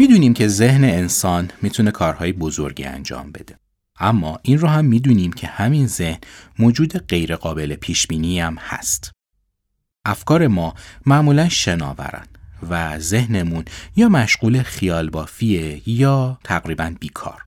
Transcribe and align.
می‌دونیم 0.00 0.34
که 0.34 0.48
ذهن 0.48 0.84
انسان 0.84 1.50
می‌تونه 1.62 1.90
کارهای 1.90 2.32
بزرگی 2.32 2.84
انجام 2.84 3.32
بده. 3.32 3.58
اما 3.98 4.38
این 4.42 4.58
رو 4.58 4.68
هم 4.68 4.84
می‌دونیم 4.84 5.32
که 5.32 5.46
همین 5.46 5.86
ذهن 5.86 6.18
موجود 6.58 6.98
غیرقابل 6.98 7.74
پیش 7.74 8.06
بینی 8.06 8.40
هم 8.40 8.56
هست. 8.60 9.10
افکار 10.04 10.46
ما 10.46 10.74
معمولا 11.06 11.48
شناورن 11.48 12.26
و 12.70 12.98
ذهنمون 12.98 13.64
یا 13.96 14.08
مشغول 14.08 14.62
خیال 14.62 15.10
بافیه 15.10 15.88
یا 15.88 16.38
تقریبا 16.44 16.94
بیکار. 17.00 17.42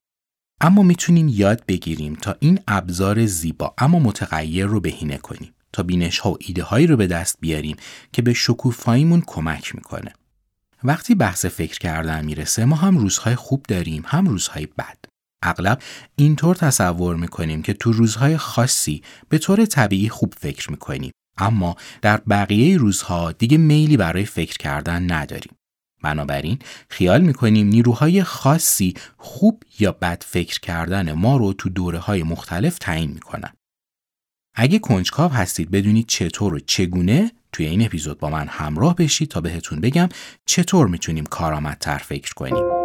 اما 0.61 0.83
می‌تونیم 0.83 1.27
یاد 1.27 1.65
بگیریم 1.67 2.15
تا 2.15 2.35
این 2.39 2.59
ابزار 2.67 3.25
زیبا 3.25 3.73
اما 3.77 3.99
متغیر 3.99 4.65
رو 4.65 4.79
بهینه 4.79 5.17
کنیم 5.17 5.53
تا 5.73 5.83
بینش 5.83 6.19
ها 6.19 6.31
و 6.31 6.37
ایده 6.39 6.63
هایی 6.63 6.87
رو 6.87 6.97
به 6.97 7.07
دست 7.07 7.37
بیاریم 7.39 7.75
که 8.11 8.21
به 8.21 8.33
شکوفاییمون 8.33 9.23
کمک 9.27 9.75
می‌کنه. 9.75 10.13
وقتی 10.83 11.15
بحث 11.15 11.45
فکر 11.45 11.79
کردن 11.79 12.25
می‌رسه 12.25 12.65
ما 12.65 12.75
هم 12.75 12.97
روزهای 12.97 13.35
خوب 13.35 13.65
داریم 13.67 14.03
هم 14.05 14.27
روزهای 14.27 14.65
بد. 14.65 14.97
اغلب 15.43 15.81
اینطور 16.15 16.55
تصور 16.55 17.15
می‌کنیم 17.15 17.61
که 17.61 17.73
تو 17.73 17.91
روزهای 17.91 18.37
خاصی 18.37 19.01
به 19.29 19.37
طور 19.37 19.65
طبیعی 19.65 20.09
خوب 20.09 20.33
فکر 20.37 20.71
می‌کنیم 20.71 21.11
اما 21.37 21.75
در 22.01 22.17
بقیه 22.17 22.77
روزها 22.77 23.31
دیگه 23.31 23.57
میلی 23.57 23.97
برای 23.97 24.25
فکر 24.25 24.57
کردن 24.57 25.11
نداریم. 25.11 25.53
بنابراین 26.03 26.59
خیال 26.89 27.21
می‌کنیم 27.21 27.67
نیروهای 27.67 28.23
خاصی 28.23 28.93
خوب 29.17 29.63
یا 29.79 29.91
بد 29.91 30.23
فکر 30.27 30.59
کردن 30.59 31.11
ما 31.11 31.37
رو 31.37 31.53
تو 31.53 31.69
دوره 31.69 31.99
های 31.99 32.23
مختلف 32.23 32.77
تعیین 32.77 33.11
می‌کنن. 33.11 33.53
اگه 34.55 34.79
کنجکاو 34.79 35.31
هستید 35.31 35.71
بدونید 35.71 36.07
چطور 36.07 36.53
و 36.53 36.59
چگونه 36.59 37.31
توی 37.53 37.65
این 37.65 37.85
اپیزود 37.85 38.19
با 38.19 38.29
من 38.29 38.47
همراه 38.47 38.95
بشید 38.95 39.29
تا 39.29 39.41
بهتون 39.41 39.81
بگم 39.81 40.09
چطور 40.45 40.87
می‌تونیم 40.87 41.25
کارآمدتر 41.25 41.97
فکر 41.97 42.33
کنیم. 42.33 42.83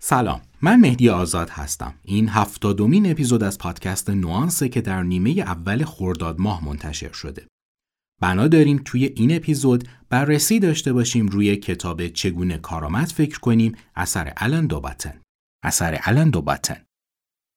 سلام 0.00 0.40
من 0.62 0.80
مهدی 0.80 1.08
آزاد 1.08 1.50
هستم 1.50 1.94
این 2.04 2.28
هفتادمین 2.28 3.10
اپیزود 3.10 3.42
از 3.42 3.58
پادکست 3.58 4.10
نوانسه 4.10 4.68
که 4.68 4.80
در 4.80 5.02
نیمه 5.02 5.30
اول 5.30 5.84
خرداد 5.84 6.40
ماه 6.40 6.64
منتشر 6.64 7.12
شده 7.12 7.51
بنا 8.22 8.48
داریم 8.48 8.82
توی 8.84 9.04
این 9.04 9.36
اپیزود 9.36 9.88
بررسی 10.10 10.60
داشته 10.60 10.92
باشیم 10.92 11.26
روی 11.26 11.56
کتاب 11.56 12.08
چگونه 12.08 12.58
کارآمد 12.58 13.06
فکر 13.06 13.38
کنیم 13.38 13.74
اثر 13.96 14.32
الان 14.36 14.66
دوباتن 14.66 15.20
اثر 15.64 16.00
الان 16.02 16.30
دوباتن 16.30 16.76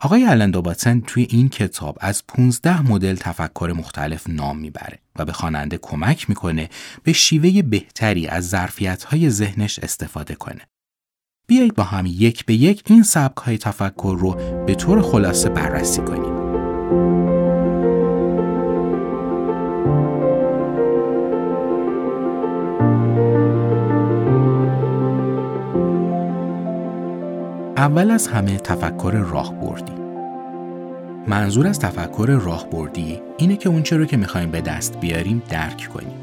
آقای 0.02 0.26
الان 0.26 0.52
دوباتن 0.52 1.00
توی 1.00 1.28
این 1.30 1.50
کتاب 1.50 1.98
از 2.02 2.24
15 2.28 2.82
مدل 2.82 3.16
تفکر 3.16 3.74
مختلف 3.78 4.30
نام 4.30 4.60
می‌بره 4.60 5.00
و 5.16 5.26
به 5.26 5.34
خواننده 5.34 5.78
کمک 5.82 6.30
می‌کنه 6.30 6.70
به 7.04 7.14
شیوه 7.14 7.62
بهتری 7.62 8.28
از 8.28 8.50
ظرفیت‌های 8.50 9.30
ذهنش 9.30 9.80
استفاده 9.80 10.36
کنه. 10.36 10.62
بیایید 11.48 11.76
با 11.76 11.84
هم 11.84 12.06
یک 12.06 12.46
به 12.46 12.54
یک 12.54 12.84
این 12.88 13.04
سبک 13.04 13.38
های 13.38 13.58
تفکر 13.58 14.18
رو 14.20 14.64
به 14.66 14.76
طور 14.76 15.02
خلاصه 15.02 15.50
بررسی 15.50 16.02
کنیم. 16.02 16.45
اول 27.86 28.12
از 28.12 28.28
همه 28.28 28.58
تفکر 28.58 29.12
راهبردی. 29.12 29.92
منظور 31.28 31.68
از 31.68 31.80
تفکر 31.80 32.40
راهبردی 32.42 33.22
اینه 33.38 33.58
که 33.58 33.70
اونچه 33.70 33.98
رو 33.98 34.06
که 34.06 34.18
می‌خوایم 34.18 34.52
به 34.52 34.62
دست 34.62 34.98
بیاریم 34.98 35.44
درک 35.50 35.90
کنیم. 35.94 36.18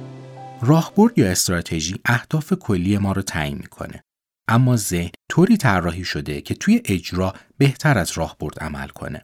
راهبرد 0.63 1.19
یا 1.19 1.31
استراتژی 1.31 2.01
اهداف 2.05 2.53
کلی 2.53 2.99
ما 2.99 3.13
رو 3.13 3.23
تعیین 3.23 3.59
می‌کنه. 3.59 4.03
اما 4.49 4.77
ذهن 4.77 5.11
طوری 5.31 5.57
طراحی 5.57 6.05
شده 6.05 6.41
که 6.41 6.55
توی 6.55 6.83
اجرا 6.85 7.35
بهتر 7.59 7.99
از 7.99 8.13
راهبرد 8.19 8.59
عمل 8.59 8.89
کنه. 8.89 9.23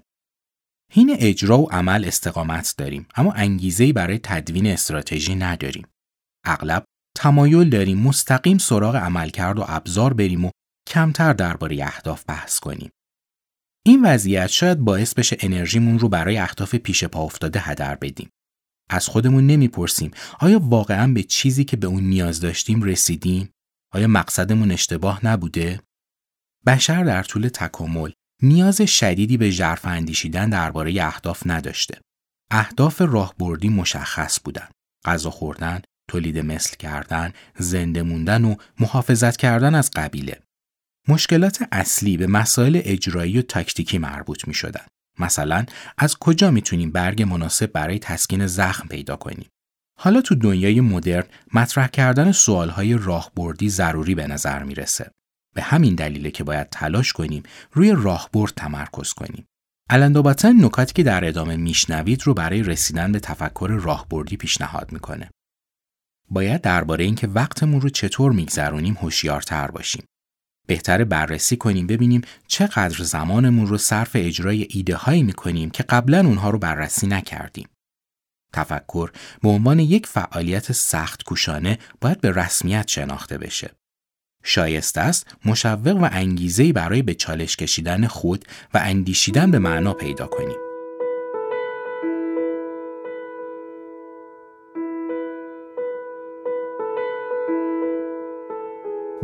حین 0.93 1.17
اجرا 1.19 1.59
و 1.59 1.71
عمل 1.71 2.05
استقامت 2.05 2.75
داریم 2.79 3.07
اما 3.15 3.33
انگیزه 3.33 3.93
برای 3.93 4.21
تدوین 4.23 4.67
استراتژی 4.67 5.35
نداریم. 5.35 5.87
اغلب 6.47 6.85
تمایل 7.17 7.71
داریم 7.71 7.99
مستقیم 7.99 8.59
سراغ 8.59 8.97
عملکرد 8.97 9.59
و 9.59 9.65
ابزار 9.69 10.15
بریم 10.15 10.45
و 10.45 10.51
کمتر 10.89 11.33
درباره 11.33 11.85
اهداف 11.85 12.25
بحث 12.29 12.59
کنیم. 12.59 12.91
این 13.87 14.05
وضعیت 14.05 14.47
شاید 14.47 14.79
باعث 14.79 15.15
بشه 15.15 15.37
انرژیمون 15.41 15.99
رو 15.99 16.09
برای 16.09 16.39
اهداف 16.39 16.75
پیش 16.75 17.05
پا 17.05 17.23
افتاده 17.23 17.61
هدر 17.61 17.95
بدیم. 17.95 18.31
از 18.91 19.07
خودمون 19.07 19.47
نمی‌پرسیم 19.47 20.11
آیا 20.41 20.59
واقعا 20.59 21.13
به 21.13 21.23
چیزی 21.23 21.65
که 21.65 21.77
به 21.77 21.87
اون 21.87 22.05
نیاز 22.05 22.41
داشتیم 22.41 22.83
رسیدیم؟ 22.83 23.51
آیا 23.93 24.07
مقصدمون 24.07 24.71
اشتباه 24.71 25.27
نبوده؟ 25.27 25.81
بشر 26.67 27.05
در 27.05 27.23
طول 27.23 27.49
تکامل 27.49 28.11
نیاز 28.43 28.83
شدیدی 28.83 29.37
به 29.37 29.51
ژرف 29.51 29.85
اندیشیدن 29.85 30.51
درباره 30.51 31.05
اهداف 31.05 31.43
نداشته. 31.47 32.01
اهداف 32.51 33.03
راهبردی 33.03 33.69
مشخص 33.69 34.41
بودن. 34.45 34.69
غذا 35.05 35.31
خوردن، 35.31 35.83
تولید 36.11 36.39
مثل 36.39 36.77
کردن، 36.77 37.33
زنده 37.59 38.03
موندن 38.03 38.45
و 38.45 38.55
محافظت 38.81 39.37
کردن 39.37 39.75
از 39.75 39.91
قبیله. 39.91 40.41
مشکلات 41.11 41.69
اصلی 41.73 42.17
به 42.17 42.27
مسائل 42.27 42.81
اجرایی 42.85 43.39
و 43.39 43.43
تاکتیکی 43.43 43.99
مربوط 43.99 44.49
می 44.49 44.55
شدن. 44.55 44.87
مثلا 45.19 45.67
از 45.99 46.17
کجا 46.17 46.51
می‌تونیم 46.51 46.91
برگ 46.91 47.23
مناسب 47.23 47.67
برای 47.73 47.99
تسکین 47.99 48.47
زخم 48.47 48.89
پیدا 48.89 49.17
کنیم؟ 49.17 49.49
حالا 49.99 50.21
تو 50.21 50.35
دنیای 50.35 50.81
مدرن 50.81 51.27
مطرح 51.55 51.87
کردن 51.87 52.33
سوالهای 52.33 52.95
راهبردی 52.95 53.69
ضروری 53.69 54.15
به 54.15 54.27
نظر 54.27 54.63
می‌رسه. 54.63 55.11
به 55.55 55.63
همین 55.63 55.95
دلیله 55.95 56.31
که 56.31 56.45
باید 56.45 56.69
تلاش 56.71 57.13
کنیم 57.13 57.43
روی 57.73 57.93
راهبرد 57.97 58.53
تمرکز 58.57 59.13
کنیم. 59.13 59.47
الندوباتن 59.91 60.65
نکاتی 60.65 60.93
که 60.93 61.03
در 61.03 61.29
ادامه 61.29 61.57
میشنوید 61.57 62.23
رو 62.23 62.35
برای 62.35 62.63
رسیدن 62.63 63.13
به 63.13 63.21
تفکر 63.21 63.81
راهبردی 63.83 64.37
پیشنهاد 64.37 64.93
می‌کنه. 64.93 65.31
باید 66.31 66.61
درباره 66.61 67.05
اینکه 67.05 67.27
وقتمون 67.27 67.81
رو 67.81 67.89
چطور 67.89 68.33
میگذرونیم 68.33 68.95
هوشیارتر 68.95 69.71
باشیم. 69.71 70.05
بهتر 70.69 71.05
بررسی 71.05 71.57
کنیم 71.57 71.87
ببینیم 71.87 72.21
چقدر 72.47 73.03
زمانمون 73.03 73.67
رو 73.67 73.79
صرف 73.79 74.11
اجرای 74.15 74.67
ایده 74.71 74.97
هایی 74.97 75.23
می 75.23 75.33
کنیم 75.33 75.71
که 75.71 75.83
قبلا 75.83 76.21
اونها 76.27 76.51
رو 76.51 76.59
بررسی 76.59 77.07
نکردیم. 77.07 77.69
تفکر 78.53 79.11
به 79.43 79.49
عنوان 79.49 79.79
یک 79.79 80.07
فعالیت 80.07 80.73
سخت 80.73 81.23
کوشانه 81.23 81.79
باید 82.01 82.21
به 82.21 82.31
رسمیت 82.31 82.89
شناخته 82.89 83.39
بشه. 83.39 83.71
شایسته 84.45 85.01
است 85.01 85.27
مشوق 85.45 85.97
و 86.01 86.09
انگیزه 86.13 86.73
برای 86.73 87.03
به 87.03 87.15
چالش 87.15 87.57
کشیدن 87.57 88.07
خود 88.07 88.45
و 88.75 88.81
اندیشیدن 88.83 89.51
به 89.51 89.59
معنا 89.59 89.93
پیدا 89.93 90.27
کنیم. 90.27 90.68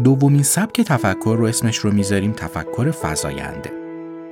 دومین 0.05 0.43
سبک 0.43 0.81
تفکر 0.81 1.37
رو 1.39 1.45
اسمش 1.45 1.77
رو 1.77 1.93
می‌ذاریم 1.93 2.33
تفکر 2.33 2.91
فضاینده. 2.91 3.73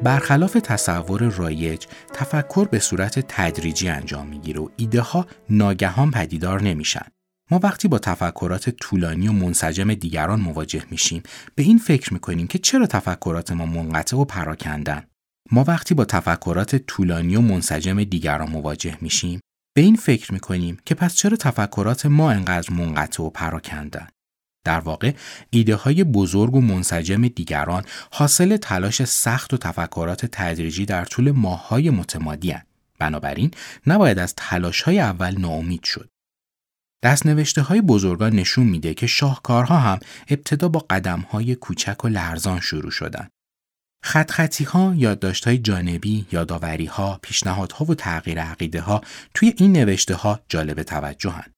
برخلاف 0.02 0.52
تصور 0.52 1.22
رایج، 1.22 1.86
تفکر 2.14 2.69
به 2.69 2.78
صورت 2.78 3.24
تدریجی 3.28 3.88
انجام 3.88 4.26
می‌گیره 4.26 4.60
و 4.60 4.69
ایده 4.76 5.00
ها 5.00 5.26
ناگهان 5.50 6.10
پدیدار 6.10 6.62
نمیشن. 6.62 7.06
ما 7.50 7.60
وقتی 7.62 7.88
با 7.88 7.98
تفکرات 7.98 8.70
طولانی 8.70 9.28
و 9.28 9.32
منسجم 9.32 9.94
دیگران 9.94 10.40
مواجه 10.40 10.82
میشیم 10.90 11.22
به 11.54 11.62
این 11.62 11.78
فکر 11.78 12.12
می‌کنیم 12.12 12.46
که 12.46 12.58
چرا 12.58 12.86
تفکرات 12.86 13.52
ما 13.52 13.66
منقطع 13.66 14.16
و 14.16 14.24
پراکندن 14.24 15.02
ما 15.50 15.64
وقتی 15.69 15.94
با 15.94 16.04
تفکرات 16.04 16.76
طولانی 16.76 17.36
و 17.36 17.40
منسجم 17.40 18.04
دیگران 18.04 18.50
مواجه 18.50 18.96
میشیم 19.00 19.40
به 19.76 19.82
این 19.82 19.96
فکر 19.96 20.32
می‌کنیم 20.32 20.78
که 20.84 20.94
پس 20.94 21.14
چرا 21.14 21.36
تفکرات 21.36 22.06
ما 22.06 22.30
انقدر 22.30 22.72
منقطع 22.72 23.22
و 23.22 23.30
پراکندن 23.30 24.08
در 24.64 24.81
واقع 24.81 25.12
ایده 25.50 25.75
های 25.75 26.05
بزرگ 26.05 26.55
و 26.55 26.61
منسجم 26.61 27.29
دیگران 27.29 27.85
حاصل 28.12 28.56
تلاش 28.56 29.05
سخت 29.05 29.55
و 29.55 29.56
تفکرات 29.56 30.26
تدریجی 30.26 30.87
در 30.87 31.05
طول 31.05 31.31
ماههای 31.31 31.91
متمادی 31.91 32.50
هن. 32.50 32.62
بنابراین 32.99 33.50
نباید 33.87 34.19
از 34.19 34.35
تلاش 34.37 34.82
های 34.82 35.00
اول 35.00 35.38
ناامید 35.38 35.85
شد. 35.85 36.09
نوشته 37.25 37.62
های 37.62 37.81
بزرگان 37.81 38.32
نشون 38.32 38.67
میده 38.67 38.94
که 38.94 39.06
شاهکارها 39.06 39.79
هم 39.79 39.99
ابتدا 40.29 40.69
با 40.69 40.87
قدم 40.91 41.20
های 41.20 41.55
کوچک 41.55 42.05
و 42.05 42.08
لرزان 42.08 42.61
شروع 42.61 42.91
شدن. 42.91 43.29
خط 44.05 44.31
خطی 44.31 44.65
ها، 44.65 44.94
یادداشت 44.97 45.47
های 45.47 45.58
جانبی، 45.58 46.26
یاداوری 46.32 46.87
ها، 46.87 47.19
پیشنهادها 47.23 47.85
و 47.85 47.94
تغییر 47.94 48.41
عقیده 48.41 48.81
ها 48.81 49.00
توی 49.35 49.55
این 49.56 49.73
نوشته 49.73 50.15
ها 50.15 50.41
جالب 50.49 50.82
توجه 50.82 51.31
هن. 51.31 51.51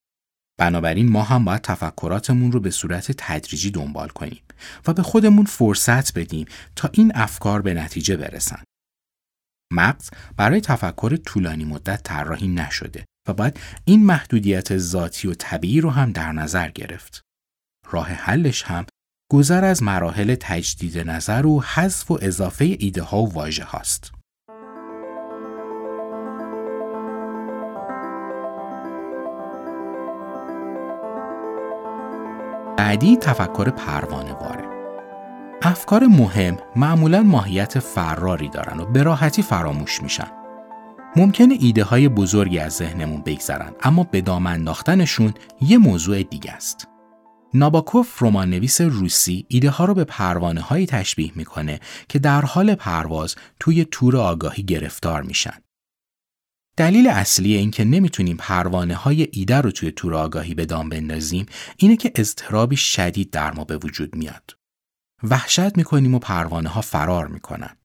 بنابراین 0.58 1.12
ما 1.12 1.22
هم 1.22 1.44
باید 1.44 1.60
تفکراتمون 1.62 2.52
رو 2.52 2.60
به 2.60 2.70
صورت 2.70 3.12
تدریجی 3.16 3.70
دنبال 3.70 4.08
کنیم 4.08 4.42
و 4.86 4.92
به 4.92 5.02
خودمون 5.02 5.44
فرصت 5.44 6.18
بدیم 6.18 6.46
تا 6.76 6.90
این 6.92 7.12
افکار 7.14 7.62
به 7.62 7.74
نتیجه 7.74 8.16
برسن. 8.16 8.62
مغز 9.72 10.10
برای 10.36 10.60
تفکر 10.60 11.16
طولانی 11.16 11.64
مدت 11.64 12.02
طراحی 12.02 12.48
نشده 12.48 13.04
و 13.28 13.32
باید 13.32 13.60
این 13.84 14.06
محدودیت 14.06 14.78
ذاتی 14.78 15.28
و 15.28 15.34
طبیعی 15.34 15.80
رو 15.80 15.90
هم 15.90 16.12
در 16.12 16.32
نظر 16.32 16.70
گرفت. 16.70 17.20
راه 17.90 18.08
حلش 18.08 18.62
هم 18.62 18.86
گذر 19.32 19.64
از 19.64 19.82
مراحل 19.82 20.34
تجدید 20.40 20.98
نظر 20.98 21.46
و 21.46 21.60
حذف 21.60 22.10
و 22.10 22.18
اضافه 22.22 22.76
ایده 22.78 23.02
ها 23.02 23.22
و 23.22 23.32
واژه 23.32 23.64
هاست. 23.64 24.12
بعدی 32.76 33.16
تفکر 33.16 33.70
پروانه 33.70 34.32
واره. 34.32 34.64
افکار 35.62 36.06
مهم 36.06 36.56
معمولا 36.76 37.22
ماهیت 37.22 37.78
فراری 37.78 38.48
دارن 38.48 38.80
و 38.80 38.86
به 38.86 39.02
راحتی 39.02 39.42
فراموش 39.42 40.02
میشن. 40.02 40.28
ممکنه 41.16 41.56
ایده 41.60 41.84
های 41.84 42.08
بزرگی 42.08 42.58
از 42.58 42.72
ذهنمون 42.72 43.22
بگذرن 43.22 43.72
اما 43.82 44.04
به 44.04 44.20
دام 44.20 44.46
انداختنشون 44.46 45.34
یه 45.60 45.78
موضوع 45.78 46.22
دیگه 46.22 46.52
است. 46.52 46.88
ناباکوف 47.54 48.22
رمان 48.22 48.50
نویس 48.50 48.80
روسی 48.80 49.46
ایده 49.48 49.70
ها 49.70 49.84
رو 49.84 49.94
به 49.94 50.04
پروانه 50.04 50.60
هایی 50.60 50.86
تشبیه 50.86 51.32
می‌کنه 51.34 51.80
که 52.08 52.18
در 52.18 52.40
حال 52.40 52.74
پرواز 52.74 53.34
توی 53.60 53.86
تور 53.90 54.16
آگاهی 54.16 54.62
گرفتار 54.62 55.22
میشن. 55.22 55.63
دلیل 56.76 57.06
اصلی 57.06 57.54
این 57.54 57.70
که 57.70 57.84
نمی‌تونیم 57.84 58.36
پروانه 58.36 58.94
های 58.94 59.28
ایده 59.32 59.56
رو 59.56 59.70
توی 59.70 59.90
تور 59.90 60.14
آگاهی 60.14 60.54
به 60.54 60.66
دام 60.66 60.88
بندازیم 60.88 61.46
اینه 61.76 61.96
که 61.96 62.12
اضطرابی 62.14 62.76
شدید 62.76 63.30
در 63.30 63.52
ما 63.52 63.64
به 63.64 63.76
وجود 63.76 64.16
میاد. 64.16 64.56
وحشت 65.22 65.76
می‌کنیم 65.76 66.14
و 66.14 66.18
پروانه 66.18 66.68
ها 66.68 66.80
فرار 66.80 67.26
می‌کنن. 67.26 67.76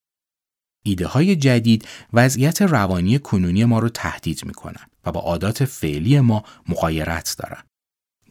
ایده 0.82 1.06
های 1.06 1.36
جدید 1.36 1.88
وضعیت 2.12 2.62
روانی 2.62 3.18
کنونی 3.18 3.64
ما 3.64 3.78
رو 3.78 3.88
تهدید 3.88 4.44
می‌کنن 4.44 4.86
و 5.06 5.12
با 5.12 5.20
عادات 5.20 5.64
فعلی 5.64 6.20
ما 6.20 6.44
مقایرت 6.68 7.34
دارن. 7.38 7.62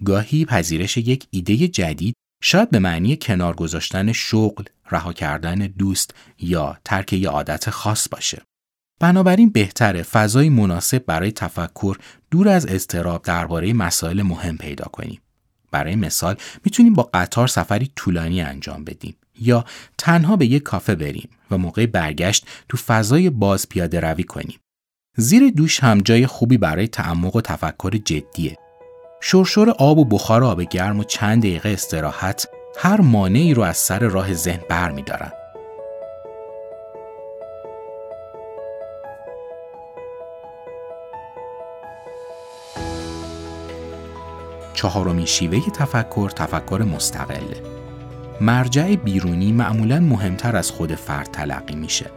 گاهی 0.05 0.45
پذیرش 0.45 0.97
یک 0.97 1.27
ایده 1.29 1.67
جدید 1.67 2.15
شاید 2.43 2.69
به 2.69 2.79
معنی 2.79 3.17
کنار 3.17 3.55
گذاشتن 3.55 4.11
شغل، 4.11 4.63
رها 4.91 5.13
کردن 5.13 5.55
دوست 5.55 6.13
یا 6.39 6.77
ترک 6.85 7.13
یه 7.13 7.29
عادت 7.29 7.69
خاص 7.69 8.09
باشه. 8.09 8.41
بنابراین 8.99 9.49
بهتره 9.49 10.03
فضای 10.03 10.49
مناسب 10.49 11.05
برای 11.05 11.31
تفکر 11.31 11.97
دور 12.31 12.47
از 12.49 12.67
اضطراب 12.67 13.21
درباره 13.21 13.73
مسائل 13.73 14.21
مهم 14.21 14.57
پیدا 14.57 14.85
کنیم. 14.85 15.21
برای 15.71 15.95
مثال 15.95 16.35
می‌تونیم 16.65 16.93
با 16.93 17.09
قطار 17.13 17.47
سفری 17.47 17.91
طولانی 17.95 18.41
انجام 18.41 18.83
بدیم 18.83 19.15
یا 19.39 19.65
تنها 19.97 20.35
به 20.35 20.45
یک 20.45 20.63
کافه 20.63 20.95
بریم 20.95 21.29
و 21.51 21.57
موقع 21.57 21.85
برگشت 21.85 22.47
تو 22.69 22.77
فضای 22.77 23.29
باز 23.29 23.69
پیاده 23.69 23.99
روی 23.99 24.23
کنیم. 24.23 24.59
زیر 25.17 25.49
دوش 25.49 25.79
هم 25.79 26.01
جای 26.01 26.27
خوبی 26.27 26.57
برای 26.57 26.87
تعمق 26.87 27.35
و 27.35 27.41
تفکر 27.41 27.97
جدیه. 28.05 28.57
شرشور 29.21 29.69
آب 29.69 29.97
و 29.97 30.05
بخار 30.05 30.43
آب 30.43 30.61
گرم 30.61 30.99
و 30.99 31.03
چند 31.03 31.41
دقیقه 31.41 31.69
استراحت 31.69 32.47
هر 32.77 33.01
مانعی 33.01 33.53
رو 33.53 33.61
از 33.61 33.77
سر 33.77 33.99
راه 33.99 34.33
ذهن 34.33 34.61
بر 34.69 34.91
چهارمین 44.79 45.25
شیوه 45.25 45.69
تفکر 45.69 46.29
تفکر 46.29 46.83
مستقله. 46.95 47.63
مرجع 48.41 48.95
بیرونی 48.95 49.51
معمولا 49.51 49.99
مهمتر 49.99 50.55
از 50.55 50.71
خود 50.71 50.95
فرد 50.95 51.31
تلقی 51.31 51.75
میشه. 51.75 52.11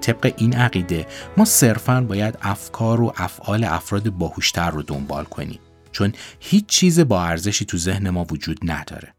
طبق 0.00 0.34
این 0.36 0.54
عقیده 0.54 1.06
ما 1.36 1.44
صرفا 1.44 2.00
باید 2.00 2.38
افکار 2.42 3.00
و 3.00 3.12
افعال 3.16 3.64
افراد 3.64 4.10
باهوشتر 4.10 4.70
رو 4.70 4.82
دنبال 4.82 5.24
کنیم 5.24 5.58
چون 5.92 6.12
هیچ 6.40 6.66
چیز 6.66 7.00
با 7.00 7.22
ارزشی 7.22 7.64
تو 7.64 7.78
ذهن 7.78 8.10
ما 8.10 8.24
وجود 8.30 8.58
نداره. 8.62 9.14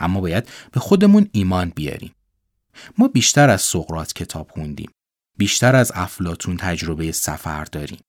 اما 0.00 0.20
باید 0.20 0.48
به 0.72 0.80
خودمون 0.80 1.28
ایمان 1.32 1.72
بیاریم. 1.76 2.14
ما 2.98 3.08
بیشتر 3.08 3.50
از 3.50 3.62
سقرات 3.62 4.12
کتاب 4.12 4.50
خوندیم. 4.50 4.90
بیشتر 5.38 5.76
از 5.76 5.92
افلاتون 5.94 6.56
تجربه 6.56 7.12
سفر 7.12 7.64
داریم. 7.64 8.00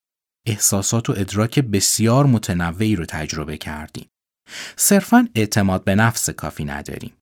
احساسات 0.48 1.10
و 1.10 1.14
ادراک 1.18 1.60
بسیار 1.60 2.26
متنوعی 2.26 2.96
رو 2.96 3.06
تجربه 3.06 3.58
کردیم. 3.58 4.06
صرفا 4.76 5.28
اعتماد 5.36 5.84
به 5.84 5.96
نفس 5.96 6.30
کافی 6.30 6.66
نداریم. 6.66 7.14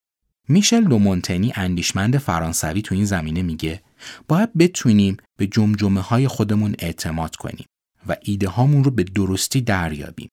میشل 0.47 0.83
لومونتنی 0.83 1.53
اندیشمند 1.55 2.17
فرانسوی 2.17 2.81
تو 2.81 2.95
این 2.95 3.05
زمینه 3.05 3.41
میگه 3.41 3.81
باید 4.27 4.53
بتونیم 4.57 5.17
به 5.37 5.47
جمجمه 5.47 6.01
های 6.01 6.27
خودمون 6.27 6.75
اعتماد 6.79 7.35
کنیم 7.35 7.65
و 8.07 8.15
ایده 8.21 8.49
هامون 8.49 8.83
رو 8.83 8.91
به 8.91 9.03
درستی 9.03 9.61
دریابیم. 9.61 10.29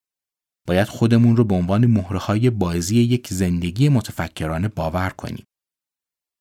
باید 0.66 0.88
خودمون 0.88 1.36
رو 1.36 1.44
به 1.44 1.54
عنوان 1.54 1.86
مهره 1.86 2.18
های 2.18 2.50
بازی 2.50 2.96
یک 2.96 3.28
زندگی 3.30 3.88
متفکرانه 3.88 4.68
باور 4.68 5.10
کنیم. 5.10 5.44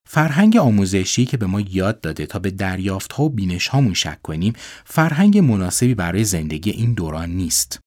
فرهنگ 0.10 0.58
آموزشی 0.58 1.26
که 1.26 1.38
به 1.38 1.46
ما 1.46 1.62
یاد 1.62 2.02
داده 2.02 2.26
تا 2.26 2.40
به 2.40 2.52
دریافت 2.52 3.14
ها 3.14 3.24
و 3.24 3.30
بینش 3.30 3.68
هامون 3.68 3.94
شک 3.94 4.22
کنیم 4.22 4.54
فرهنگ 4.86 5.38
مناسبی 5.38 5.96
برای 5.96 6.24
زندگی 6.24 6.72
این 6.72 6.94
دوران 6.94 7.30
نیست. 7.30 7.80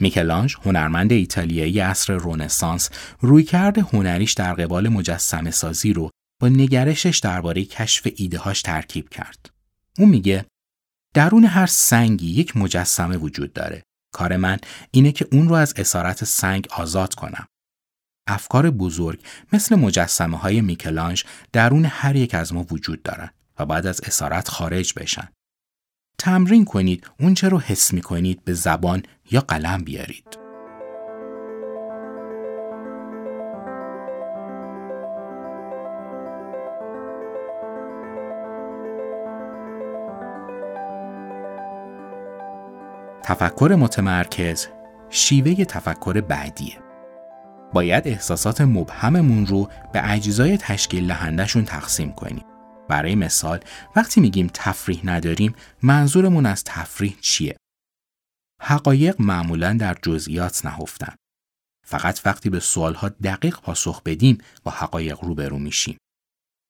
میکلانج 0.00 0.56
هنرمند 0.62 1.12
ایتالیایی 1.12 1.80
عصر 1.80 2.12
رونسانس 2.12 2.90
رویکرد 3.20 3.78
هنریش 3.78 4.32
در 4.32 4.54
قبال 4.54 4.88
مجسمه 4.88 5.50
سازی 5.50 5.92
رو 5.92 6.10
با 6.40 6.48
نگرشش 6.48 7.18
درباره 7.18 7.64
کشف 7.64 8.08
ایدههاش 8.16 8.62
ترکیب 8.62 9.08
کرد. 9.08 9.50
او 9.98 10.06
میگه 10.06 10.46
درون 11.14 11.44
هر 11.44 11.66
سنگی 11.66 12.30
یک 12.30 12.56
مجسمه 12.56 13.16
وجود 13.16 13.52
داره. 13.52 13.82
کار 14.14 14.36
من 14.36 14.58
اینه 14.90 15.12
که 15.12 15.28
اون 15.32 15.48
رو 15.48 15.54
از 15.54 15.74
اسارت 15.76 16.24
سنگ 16.24 16.66
آزاد 16.70 17.14
کنم. 17.14 17.46
افکار 18.26 18.70
بزرگ 18.70 19.20
مثل 19.52 19.74
مجسمه 19.74 20.38
های 20.38 20.60
میکلانج 20.60 21.24
درون 21.52 21.84
هر 21.84 22.16
یک 22.16 22.34
از 22.34 22.52
ما 22.52 22.66
وجود 22.70 23.02
دارن 23.02 23.30
و 23.58 23.66
بعد 23.66 23.86
از 23.86 24.00
اسارت 24.04 24.48
خارج 24.48 24.92
بشن. 24.96 25.28
تمرین 26.18 26.64
کنید 26.64 27.10
اونچه 27.20 27.48
رو 27.48 27.60
حس 27.60 27.92
می 27.92 28.00
کنید 28.00 28.44
به 28.44 28.52
زبان 28.52 29.02
یا 29.30 29.40
قلم 29.40 29.84
بیارید. 29.84 30.38
تفکر 43.22 43.76
متمرکز 43.78 44.66
شیوه 45.10 45.64
تفکر 45.64 46.20
بعدیه. 46.20 46.78
باید 47.72 48.08
احساسات 48.08 48.60
مبهممون 48.60 49.46
رو 49.46 49.68
به 49.92 50.12
اجزای 50.12 50.58
تشکیل 50.58 51.06
دهندهشون 51.06 51.64
تقسیم 51.64 52.12
کنیم. 52.12 52.44
برای 52.88 53.14
مثال 53.14 53.60
وقتی 53.96 54.20
میگیم 54.20 54.50
تفریح 54.54 55.00
نداریم 55.04 55.54
منظورمون 55.82 56.46
از 56.46 56.64
تفریح 56.64 57.16
چیه؟ 57.20 57.56
حقایق 58.62 59.20
معمولا 59.20 59.72
در 59.72 59.96
جزئیات 60.02 60.66
نهفتن. 60.66 61.14
فقط 61.86 62.20
وقتی 62.24 62.50
به 62.50 62.60
سوالها 62.60 63.08
دقیق 63.08 63.60
پاسخ 63.60 64.02
بدیم 64.02 64.38
با 64.62 64.70
حقایق 64.70 65.24
روبرو 65.24 65.58
میشیم. 65.58 65.96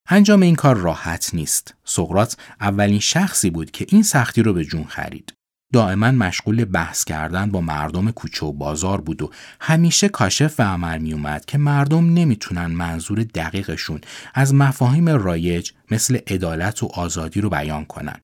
انجام 0.09 0.43
این 0.43 0.55
کار 0.55 0.77
راحت 0.77 1.35
نیست. 1.35 1.75
سقرات 1.85 2.37
اولین 2.61 3.01
شخصی 3.01 3.51
بود 3.51 3.71
که 3.71 3.87
این 3.89 4.03
سختی 4.03 4.43
رو 4.43 4.53
به 4.53 4.65
جون 4.65 4.85
خرید. 4.85 5.33
دائما 5.75 6.11
مشغول 6.11 6.65
بحث 6.65 7.05
کردن 7.05 7.51
با 7.51 7.61
مردم 7.61 8.11
کوچه 8.11 8.47
و 8.47 8.53
بازار 8.53 9.01
بود 9.01 9.23
و 9.23 9.31
همیشه 9.61 10.09
کاشف 10.09 10.55
و 10.61 10.63
عمل 10.63 10.99
می 10.99 11.13
اومد 11.13 11.45
که 11.45 11.59
مردم 11.59 12.15
نمی‌تونن 12.15 12.67
منظور 12.67 13.23
دقیقشون 13.23 14.01
از 14.35 14.55
مفاهیم 14.55 15.09
رایج 15.09 15.73
مثل 15.91 16.19
عدالت 16.27 16.83
و 16.83 16.87
آزادی 16.87 17.41
رو 17.41 17.51
بیان 17.51 17.85
کنن. 17.85 18.21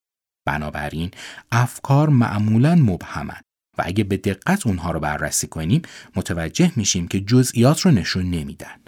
بنابراین 0.46 1.10
افکار 1.52 2.08
معمولا 2.08 2.74
مبهمن 2.74 3.40
و 3.78 3.82
اگه 3.84 4.04
به 4.04 4.16
دقت 4.16 4.66
اونها 4.66 4.90
رو 4.92 5.00
بررسی 5.00 5.46
کنیم 5.46 5.82
متوجه 6.16 6.72
میشیم 6.76 7.08
که 7.08 7.20
جزئیات 7.20 7.80
رو 7.80 7.90
نشون 7.90 8.30
نمیدن. 8.30 8.80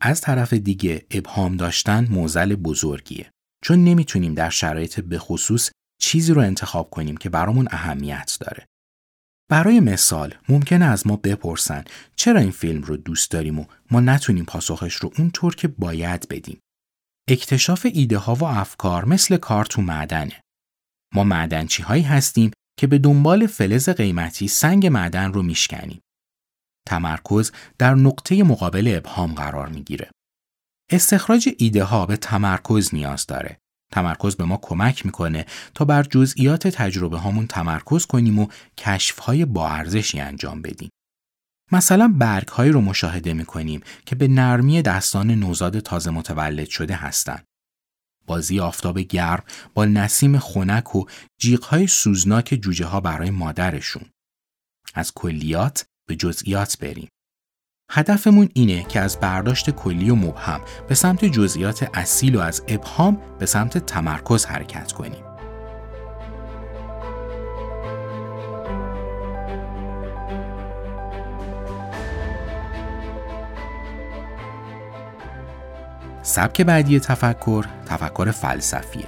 از 0.00 0.20
طرف 0.20 0.52
دیگه 0.52 1.06
ابهام 1.10 1.56
داشتن 1.56 2.06
موزل 2.10 2.54
بزرگیه 2.54 3.30
چون 3.64 3.84
نمی‌تونیم 3.84 4.34
در 4.34 4.50
شرایط 4.50 5.00
بخصوص 5.00 5.70
چیزی 6.02 6.32
رو 6.32 6.40
انتخاب 6.40 6.90
کنیم 6.90 7.16
که 7.16 7.28
برامون 7.28 7.68
اهمیت 7.70 8.36
داره. 8.40 8.66
برای 9.50 9.80
مثال 9.80 10.34
ممکنه 10.48 10.84
از 10.84 11.06
ما 11.06 11.16
بپرسن 11.16 11.84
چرا 12.16 12.40
این 12.40 12.50
فیلم 12.50 12.82
رو 12.82 12.96
دوست 12.96 13.30
داریم 13.30 13.58
و 13.58 13.64
ما 13.90 14.00
نتونیم 14.00 14.44
پاسخش 14.44 14.94
رو 14.94 15.10
اونطور 15.18 15.54
که 15.54 15.68
باید 15.68 16.28
بدیم. 16.28 16.60
اکتشاف 17.28 17.86
ایده 17.94 18.18
ها 18.18 18.34
و 18.34 18.44
افکار 18.44 19.04
مثل 19.04 19.36
کار 19.36 19.64
تو 19.64 19.82
معدنه. 19.82 20.40
ما 21.14 21.24
معدنچی 21.24 21.82
هایی 21.82 22.02
هستیم 22.02 22.50
که 22.78 22.86
به 22.86 22.98
دنبال 22.98 23.46
فلز 23.46 23.88
قیمتی 23.88 24.48
سنگ 24.48 24.86
معدن 24.86 25.32
رو 25.32 25.42
میشکنیم. 25.42 26.00
تمرکز 26.88 27.52
در 27.78 27.94
نقطه 27.94 28.42
مقابل 28.42 28.94
ابهام 28.96 29.34
قرار 29.34 29.68
می‌گیره. 29.68 30.10
استخراج 30.90 31.48
ایده 31.58 31.84
ها 31.84 32.06
به 32.06 32.16
تمرکز 32.16 32.94
نیاز 32.94 33.26
داره. 33.26 33.58
تمرکز 33.92 34.36
به 34.36 34.44
ما 34.44 34.58
کمک 34.62 35.06
می‌کنه 35.06 35.46
تا 35.74 35.84
بر 35.84 36.02
جزئیات 36.02 36.68
تجربه 36.68 37.18
هامون 37.18 37.46
تمرکز 37.46 38.06
کنیم 38.06 38.38
و 38.38 38.46
کشف 38.78 39.18
های 39.18 39.44
با 39.44 39.68
ارزشی 39.68 40.20
انجام 40.20 40.62
بدیم. 40.62 40.90
مثلا 41.72 42.14
برگ 42.18 42.48
هایی 42.48 42.72
رو 42.72 42.80
مشاهده 42.80 43.32
می‌کنیم 43.32 43.80
که 44.06 44.14
به 44.14 44.28
نرمی 44.28 44.82
دستان 44.82 45.30
نوزاد 45.30 45.80
تازه 45.80 46.10
متولد 46.10 46.68
شده 46.68 46.94
هستند. 46.94 47.44
بازی 48.26 48.60
آفتاب 48.60 48.98
گرم 48.98 49.44
با 49.74 49.84
نسیم 49.84 50.38
خنک 50.38 50.96
و 50.96 51.04
جیغ 51.40 51.64
های 51.64 51.86
سوزناک 51.86 52.58
جوجه 52.62 52.86
ها 52.86 53.00
برای 53.00 53.30
مادرشون. 53.30 54.04
از 54.94 55.12
کلیات 55.14 55.84
به 56.08 56.16
جزئیات 56.16 56.78
بریم. 56.78 57.08
هدفمون 57.94 58.48
اینه 58.54 58.82
که 58.82 59.00
از 59.00 59.20
برداشت 59.20 59.70
کلی 59.70 60.10
و 60.10 60.14
مبهم 60.14 60.60
به 60.88 60.94
سمت 60.94 61.24
جزئیات 61.24 61.90
اصیل 61.94 62.36
و 62.36 62.40
از 62.40 62.62
ابهام 62.68 63.18
به 63.38 63.46
سمت 63.46 63.78
تمرکز 63.78 64.46
حرکت 64.46 64.92
کنیم. 64.92 65.24
سبک 76.22 76.60
بعدی 76.60 77.00
تفکر 77.00 77.64
تفکر 77.86 78.30
فلسفیه. 78.30 79.06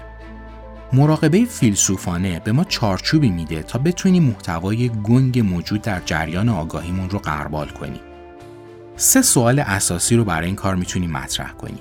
مراقبه 0.93 1.45
فیلسوفانه 1.45 2.41
به 2.41 2.53
ما 2.53 2.65
چارچوبی 2.65 3.31
میده 3.31 3.63
تا 3.63 3.79
بتونیم 3.79 4.23
محتوای 4.23 4.89
گنگ 4.89 5.39
موجود 5.41 5.83
در 5.83 6.01
جریان 6.01 6.49
آگاهیمون 6.49 7.11
رو 7.11 7.19
غربال 7.19 7.69
کنیم. 7.69 8.14
سه 8.97 9.23
سوال 9.23 9.59
اساسی 9.59 10.17
رو 10.17 10.25
برای 10.25 10.47
این 10.47 10.57
کار 10.57 10.75
می‌تونیم 10.75 11.11
مطرح 11.11 11.53
کنیم. 11.53 11.81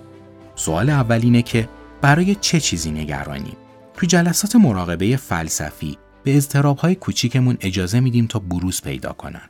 سوال 0.56 0.90
اول 0.90 1.20
اینه 1.24 1.42
که 1.42 1.70
برای 2.02 2.36
چه 2.36 2.60
چیزی 2.60 2.92
نگرانیم؟ 2.92 3.58
تو 3.94 4.06
جلسات 4.06 4.56
مراقبه 4.56 5.18
فلسفی 5.18 5.98
به 6.24 6.38
اضطرابهای 6.38 6.96
کوچیکمون 6.96 7.58
اجازه 7.62 8.00
میدیم 8.00 8.28
تا 8.28 8.40
بروز 8.40 8.82
پیدا 8.82 9.14
کنن. 9.14 9.50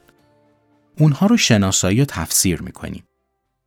اونها 0.99 1.25
رو 1.27 1.37
شناسایی 1.37 2.01
و 2.01 2.05
تفسیر 2.05 2.61
می‌کنیم. 2.61 3.03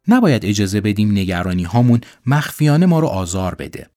نباید 0.08 0.44
اجازه 0.44 0.80
بدیم 0.80 1.12
نگرانی 1.12 1.64
هامون 1.64 2.00
مخفیانه 2.26 2.86
ما 2.86 3.00
رو 3.00 3.06
آزار 3.06 3.54
بده. 3.54 3.90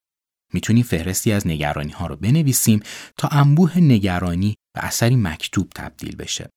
می‌تونیم 0.54 0.84
فهرستی 0.84 1.32
از 1.32 1.48
نگرانی 1.48 1.92
ها 1.92 2.08
رو 2.08 2.16
بنویسیم 2.16 2.80
تا 3.18 3.28
انبوه 3.28 3.78
نگرانی 3.78 4.56
به 4.74 4.86
اثری 4.86 5.16
مکتوب 5.16 5.70
تبدیل 5.76 6.16
بشه. 6.16 6.50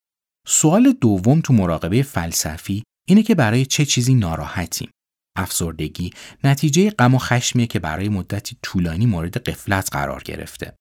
سوال 0.46 0.92
دوم 1.00 1.40
تو 1.40 1.52
مراقبه 1.52 2.02
فلسفی 2.02 2.82
اینه 3.12 3.22
که 3.22 3.34
برای 3.34 3.66
چه 3.66 3.84
چیزی 3.84 4.14
ناراحتیم. 4.14 4.90
افسردگی 5.36 6.10
نتیجه 6.44 6.90
غم 6.90 7.14
و 7.14 7.18
خشمیه 7.18 7.66
که 7.66 7.78
برای 7.78 8.08
مدتی 8.08 8.56
طولانی 8.62 9.06
مورد 9.06 9.36
قفلت 9.48 9.88
قرار 9.92 10.22
گرفته. 10.22 10.74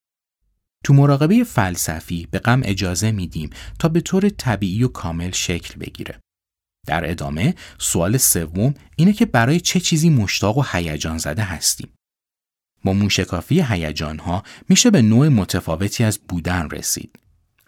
تو 0.83 0.93
مراقبه 0.93 1.43
فلسفی 1.43 2.27
به 2.31 2.39
غم 2.39 2.61
اجازه 2.63 3.11
میدیم 3.11 3.49
تا 3.79 3.89
به 3.89 4.01
طور 4.01 4.29
طبیعی 4.29 4.83
و 4.83 4.87
کامل 4.87 5.31
شکل 5.31 5.79
بگیره. 5.79 6.19
در 6.87 7.11
ادامه 7.11 7.55
سوال 7.77 8.17
سوم 8.17 8.73
اینه 8.95 9.13
که 9.13 9.25
برای 9.25 9.59
چه 9.59 9.79
چیزی 9.79 10.09
مشتاق 10.09 10.57
و 10.57 10.63
هیجان 10.71 11.17
زده 11.17 11.43
هستیم. 11.43 11.93
با 12.83 12.93
موشکافی 12.93 13.61
هیجان 13.61 14.19
ها 14.19 14.43
میشه 14.69 14.91
به 14.91 15.01
نوع 15.01 15.27
متفاوتی 15.27 16.03
از 16.03 16.19
بودن 16.27 16.69
رسید. 16.69 17.19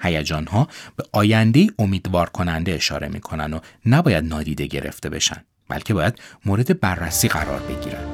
هیجان 0.04 0.46
ها 0.46 0.68
به 0.96 1.04
آینده 1.12 1.68
امیدوار 1.80 2.30
کننده 2.30 2.74
اشاره 2.74 3.08
می‌کنن 3.08 3.54
و 3.54 3.60
نباید 3.86 4.26
نادیده 4.26 4.66
گرفته 4.66 5.10
بشن 5.10 5.44
بلکه 5.70 5.94
باید 5.94 6.20
مورد 6.46 6.80
بررسی 6.80 7.28
قرار 7.28 7.60
بگیرن. 7.60 8.08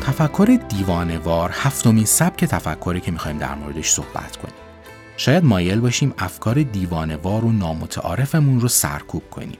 تفکر 0.00 0.58
دیوانوار 0.68 1.50
هفتمین 1.54 2.04
سبک 2.04 2.44
تفکری 2.44 3.00
که 3.00 3.10
می‌خوایم 3.10 3.38
در 3.38 3.54
موردش 3.54 3.88
صحبت 3.88 4.36
کنیم. 4.36 4.61
شاید 5.22 5.44
مایل 5.44 5.80
باشیم 5.80 6.14
افکار 6.18 6.62
دیوانوار 6.62 7.44
و 7.44 7.52
نامتعارفمون 7.52 8.60
رو 8.60 8.68
سرکوب 8.68 9.30
کنیم. 9.30 9.58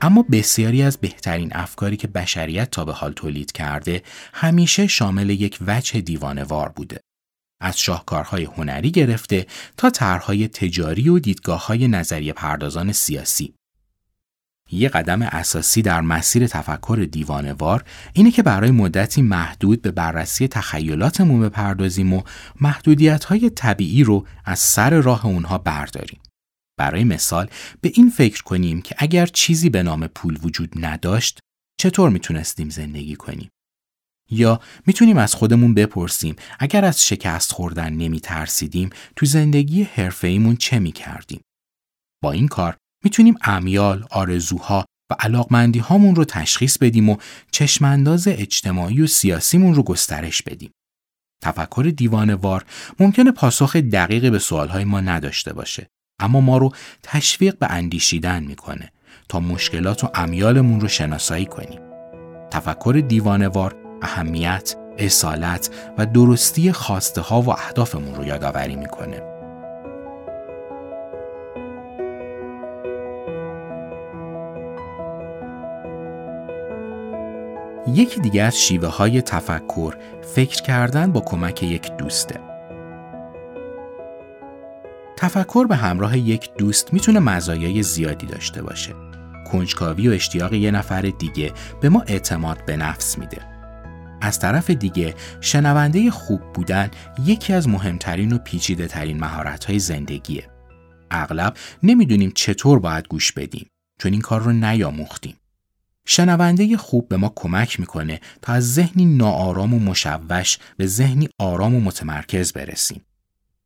اما 0.00 0.24
بسیاری 0.32 0.82
از 0.82 0.98
بهترین 0.98 1.50
افکاری 1.54 1.96
که 1.96 2.06
بشریت 2.08 2.70
تا 2.70 2.84
به 2.84 2.92
حال 2.92 3.12
تولید 3.12 3.52
کرده 3.52 4.02
همیشه 4.32 4.86
شامل 4.86 5.30
یک 5.30 5.58
وجه 5.66 6.00
دیوانوار 6.00 6.68
بوده. 6.68 7.00
از 7.62 7.78
شاهکارهای 7.78 8.44
هنری 8.44 8.90
گرفته 8.90 9.46
تا 9.76 9.90
طرحهای 9.90 10.48
تجاری 10.48 11.08
و 11.08 11.18
دیدگاههای 11.18 11.88
نظریه 11.88 12.32
پردازان 12.32 12.92
سیاسی. 12.92 13.54
یه 14.72 14.88
قدم 14.88 15.22
اساسی 15.22 15.82
در 15.82 16.00
مسیر 16.00 16.46
تفکر 16.46 17.08
دیوانوار 17.10 17.84
اینه 18.12 18.30
که 18.30 18.42
برای 18.42 18.70
مدتی 18.70 19.22
محدود 19.22 19.82
به 19.82 19.90
بررسی 19.90 20.48
تخیلاتمون 20.48 21.40
بپردازیم 21.40 22.12
و 22.12 22.22
محدودیت 22.60 23.24
های 23.24 23.50
طبیعی 23.50 24.04
رو 24.04 24.26
از 24.44 24.58
سر 24.58 24.90
راه 24.90 25.26
اونها 25.26 25.58
برداریم. 25.58 26.20
برای 26.78 27.04
مثال 27.04 27.48
به 27.80 27.92
این 27.94 28.10
فکر 28.10 28.42
کنیم 28.42 28.82
که 28.82 28.94
اگر 28.98 29.26
چیزی 29.26 29.70
به 29.70 29.82
نام 29.82 30.06
پول 30.06 30.38
وجود 30.42 30.72
نداشت 30.76 31.38
چطور 31.80 32.10
می‌تونستیم 32.10 32.70
زندگی 32.70 33.16
کنیم؟ 33.16 33.50
یا 34.30 34.60
می‌تونیم 34.86 35.16
از 35.16 35.34
خودمون 35.34 35.74
بپرسیم 35.74 36.36
اگر 36.58 36.84
از 36.84 37.06
شکست 37.06 37.52
خوردن 37.52 37.92
نمی 37.92 38.20
ترسیدیم 38.20 38.90
تو 39.16 39.26
زندگی 39.26 39.82
حرفه‌ایمون 39.82 40.56
چه 40.56 40.78
می 40.78 40.92
کردیم؟ 40.92 41.40
با 42.22 42.32
این 42.32 42.48
کار 42.48 42.76
می‌تونیم 43.04 43.34
امیال، 43.42 44.04
آرزوها 44.10 44.84
و 45.10 45.14
علاقمندی 45.20 45.78
هامون 45.78 46.14
رو 46.14 46.24
تشخیص 46.24 46.78
بدیم 46.78 47.08
و 47.08 47.16
چشمانداز 47.50 48.28
اجتماعی 48.28 49.02
و 49.02 49.06
سیاسیمون 49.06 49.74
رو 49.74 49.82
گسترش 49.82 50.42
بدیم. 50.42 50.70
تفکر 51.42 51.92
دیوانوار 51.96 52.64
ممکنه 53.00 53.30
پاسخ 53.30 53.76
دقیقی 53.76 54.30
به 54.30 54.38
سوالهای 54.38 54.84
ما 54.84 55.00
نداشته 55.00 55.52
باشه 55.52 55.86
اما 56.20 56.40
ما 56.40 56.58
رو 56.58 56.72
تشویق 57.02 57.58
به 57.58 57.70
اندیشیدن 57.70 58.42
می‌کنه 58.42 58.92
تا 59.28 59.40
مشکلات 59.40 60.04
و 60.04 60.10
امیالمون 60.14 60.80
رو 60.80 60.88
شناسایی 60.88 61.46
کنیم. 61.46 61.80
تفکر 62.50 63.02
دیوانوار 63.08 63.76
اهمیت، 64.02 64.74
اصالت 64.98 65.70
و 65.98 66.06
درستی 66.06 66.72
خواسته 66.72 67.20
ها 67.20 67.42
و 67.42 67.50
اهدافمون 67.50 68.14
رو 68.14 68.26
یادآوری 68.26 68.76
می‌کنه. 68.76 69.29
یکی 77.86 78.20
دیگه 78.20 78.42
از 78.42 78.60
شیوه 78.60 78.88
های 78.88 79.22
تفکر 79.22 79.94
فکر 80.34 80.62
کردن 80.62 81.12
با 81.12 81.20
کمک 81.20 81.62
یک 81.62 81.92
دوسته. 81.96 82.40
تفکر 85.16 85.66
به 85.66 85.76
همراه 85.76 86.18
یک 86.18 86.50
دوست 86.58 86.92
می‌تونه 86.92 87.20
مزایای 87.20 87.82
زیادی 87.82 88.26
داشته 88.26 88.62
باشه. 88.62 88.94
کنجکاوی 89.52 90.08
و 90.08 90.12
اشتیاق 90.12 90.52
یه 90.52 90.70
نفر 90.70 91.00
دیگه 91.00 91.52
به 91.80 91.88
ما 91.88 92.02
اعتماد 92.06 92.64
به 92.64 92.76
نفس 92.76 93.18
میده. 93.18 93.42
از 94.20 94.38
طرف 94.38 94.70
دیگه 94.70 95.14
شنونده 95.40 96.10
خوب 96.10 96.40
بودن 96.54 96.90
یکی 97.24 97.52
از 97.52 97.68
مهمترین 97.68 98.32
و 98.32 98.38
پیچیده 98.38 98.86
ترین 98.86 99.20
مهارت 99.20 99.64
های 99.64 99.78
زندگیه. 99.78 100.48
اغلب 101.10 101.54
نمی‌دونیم 101.82 102.32
چطور 102.34 102.78
باید 102.78 103.08
گوش 103.08 103.32
بدیم 103.32 103.66
چون 103.98 104.12
این 104.12 104.20
کار 104.20 104.40
رو 104.40 104.52
نیاموختیم. 104.52 105.39
شنونده 106.06 106.76
خوب 106.76 107.08
به 107.08 107.16
ما 107.16 107.32
کمک 107.36 107.80
می‌کنه 107.80 108.20
تا 108.42 108.52
از 108.52 108.74
ذهنی 108.74 109.06
ناآرام 109.06 109.74
و 109.74 109.78
مشوش 109.78 110.58
به 110.76 110.86
ذهنی 110.86 111.28
آرام 111.38 111.74
و 111.74 111.80
متمرکز 111.80 112.52
برسیم. 112.52 113.04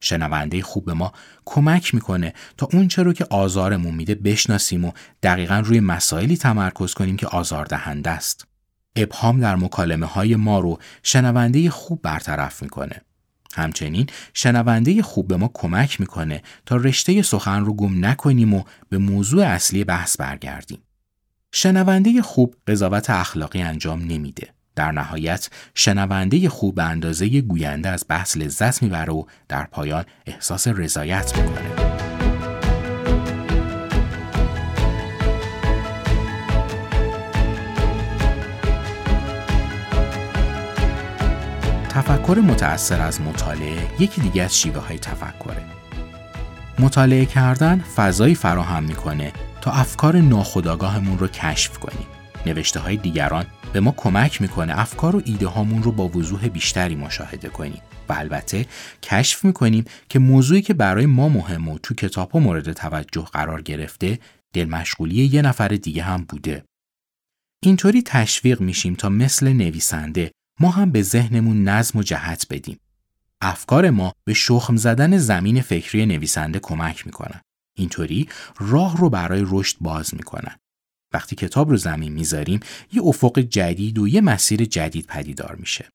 شنونده 0.00 0.62
خوب 0.62 0.85
به 0.85 0.93
ما 0.93 1.12
کمک 1.45 1.95
می‌کنه 1.95 2.35
تا 2.57 2.69
اون 2.73 2.88
رو 2.97 3.12
که 3.12 3.26
آزارمون 3.31 3.95
میده 3.95 4.14
بشناسیم 4.14 4.85
و 4.85 4.93
دقیقا 5.23 5.59
روی 5.59 5.81
مسائلی 5.81 6.37
تمرکز 6.37 6.95
کنیم 6.95 7.17
که 7.17 7.26
آزاردهنده 7.26 8.11
است. 8.11 8.47
ابهام 8.97 9.41
در 9.41 9.57
مکالمه 9.57 10.07
های 10.07 10.37
ما 10.37 10.59
رو 10.59 10.79
شنونده 11.03 11.71
خوب 11.71 12.03
برطرف 12.03 12.62
می‌کنه. 12.62 13.00
همچنین 13.55 14.07
شنونده 14.35 15.03
خوب 15.03 15.29
به 15.29 15.37
ما 15.37 15.50
کمک 15.55 16.00
می‌کنه 16.00 16.43
تا 16.67 16.76
رشته 16.76 17.23
سخن 17.23 17.64
رو 17.64 17.75
گم 17.75 18.05
نکنیم 18.05 18.55
و 18.55 18.62
به 18.88 18.99
موضوع 18.99 19.45
اصلی 19.45 19.85
بحث 19.85 20.17
برگردیم. 20.17 20.79
شنونده 21.57 22.23
خوب 22.23 22.55
قضاوت 22.67 23.11
اخلاقی 23.11 23.63
انجام 23.63 24.01
نمیده. 24.01 24.49
در 24.77 24.93
نهایت 24.93 25.49
شنونده 25.75 26.49
خوب 26.49 26.75
به 26.75 26.83
اندازه 26.83 27.41
گوینده 27.41 27.89
از 27.89 28.05
بحث 28.09 28.37
لذت 28.37 28.83
می‌بره 28.83 29.13
و 29.13 29.25
در 29.49 29.65
پایان 29.65 30.05
احساس 30.27 30.69
رضایت 30.69 31.39
می‌کنه. 31.39 31.95
تفکر 41.89 42.39
متأثر 42.45 43.01
از 43.01 43.21
مطالعه 43.21 43.89
یکی 43.99 44.21
دیگه 44.21 44.43
از 44.43 44.59
شیوه 44.59 44.87
های 44.87 44.99
تفکره. 44.99 45.65
مطالعه 46.79 47.27
کردن 47.27 47.85
فضایی 47.97 48.35
فراهم 48.35 48.83
می‌کنه 48.85 49.33
تا 49.64 49.73
افکار 49.73 50.16
ناخودآگاهمون 50.16 51.18
رو 51.18 51.28
کشف 51.28 51.78
کنیم. 51.78 52.06
نوشته 52.47 52.80
های 52.80 52.97
دیگران 52.97 53.47
به 53.73 53.80
ما 53.80 53.94
کمک 53.97 54.42
می‌کنه 54.42 54.78
افکار 54.78 55.16
و 55.16 55.23
ایده 55.25 55.47
هامون 55.47 55.83
رو 55.83 55.92
با 55.92 56.09
وضوح 56.09 56.49
بیشتری 56.49 56.94
مشاهده 56.94 57.49
کنیم 57.49 57.83
و 58.09 58.12
البته 58.12 58.66
کشف 59.02 59.44
می‌کنیم 59.44 59.85
که 60.09 60.18
موضوعی 60.18 60.62
که 60.62 60.75
برای 60.75 61.06
ما 61.06 61.28
مهم 61.28 61.68
و 61.68 61.78
تو 61.78 61.94
کتاب 61.94 62.30
ها 62.30 62.38
مورد 62.38 62.73
توجه 62.73 63.23
قرار 63.23 63.62
گرفته 63.62 64.18
دل 64.52 64.64
مشغولی 64.64 65.25
یه 65.25 65.42
نفر 65.42 65.68
دیگه 65.68 66.02
هم 66.02 66.25
بوده. 66.28 66.64
اینطوری 67.62 68.02
تشویق 68.02 68.61
میشیم 68.61 68.94
تا 68.94 69.09
مثل 69.09 69.52
نویسنده 69.52 70.33
ما 70.61 70.71
هم 70.71 70.90
به 70.90 71.02
ذهنمون 71.02 71.68
نظم 71.68 71.99
و 71.99 72.02
جهت 72.02 72.47
بدیم. 72.50 72.78
افکار 73.40 73.90
ما 73.90 74.12
به 74.25 74.35
شخم 74.35 74.76
زدن 74.76 75.18
زمین 75.18 75.61
فکری 75.61 76.06
نویسنده 76.06 76.59
کمک 76.59 77.06
می‌کنن. 77.06 77.40
اینطوری 77.76 78.28
راه 78.59 78.97
رو 78.97 79.11
برای 79.11 79.45
رشد 79.47 79.76
باز 79.81 80.14
می‌کنن. 80.14 80.57
وقتی 81.14 81.37
کتاب 81.37 81.71
رو 81.71 81.76
زمین 81.76 82.12
می‌ذاریم 82.12 82.61
یه 82.93 83.02
افق 83.02 83.38
جدید 83.38 83.99
و 83.99 84.09
یه 84.09 84.21
مسیر 84.21 84.64
جدید 84.64 85.07
پدیدار 85.07 85.57
میشه. 85.57 85.88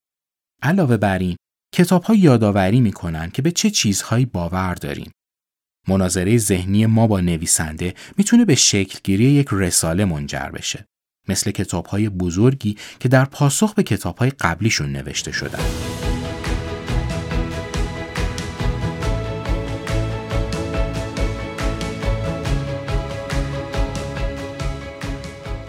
علاوه 0.61 0.97
بر 0.97 1.19
این 1.19 1.35
کتاب 1.75 2.03
ها 2.03 2.15
یادآوری 2.15 2.79
می‌کنن 2.79 3.29
که 3.29 3.41
به 3.41 3.51
چه 3.51 3.69
چیزهایی 3.69 4.25
باور 4.25 4.73
داریم. 4.73 5.11
مناظره 5.87 6.37
ذهنی 6.37 6.85
ما 6.85 7.07
با 7.07 7.21
نویسنده 7.21 7.93
می‌تونه 8.17 8.45
به 8.45 8.55
شکلگیری 8.55 9.23
یک 9.23 9.47
رساله 9.51 10.05
منجر 10.05 10.49
بشه. 10.49 10.85
مثل 11.27 11.51
کتاب 11.51 11.85
های 11.85 12.09
بزرگی 12.09 12.77
که 12.99 13.09
در 13.09 13.25
پاسخ 13.25 13.73
به 13.73 13.83
کتاب 13.83 14.17
های 14.17 14.29
قبلیشون 14.29 14.91
نوشته 14.91 15.31
شدن. 15.31 15.98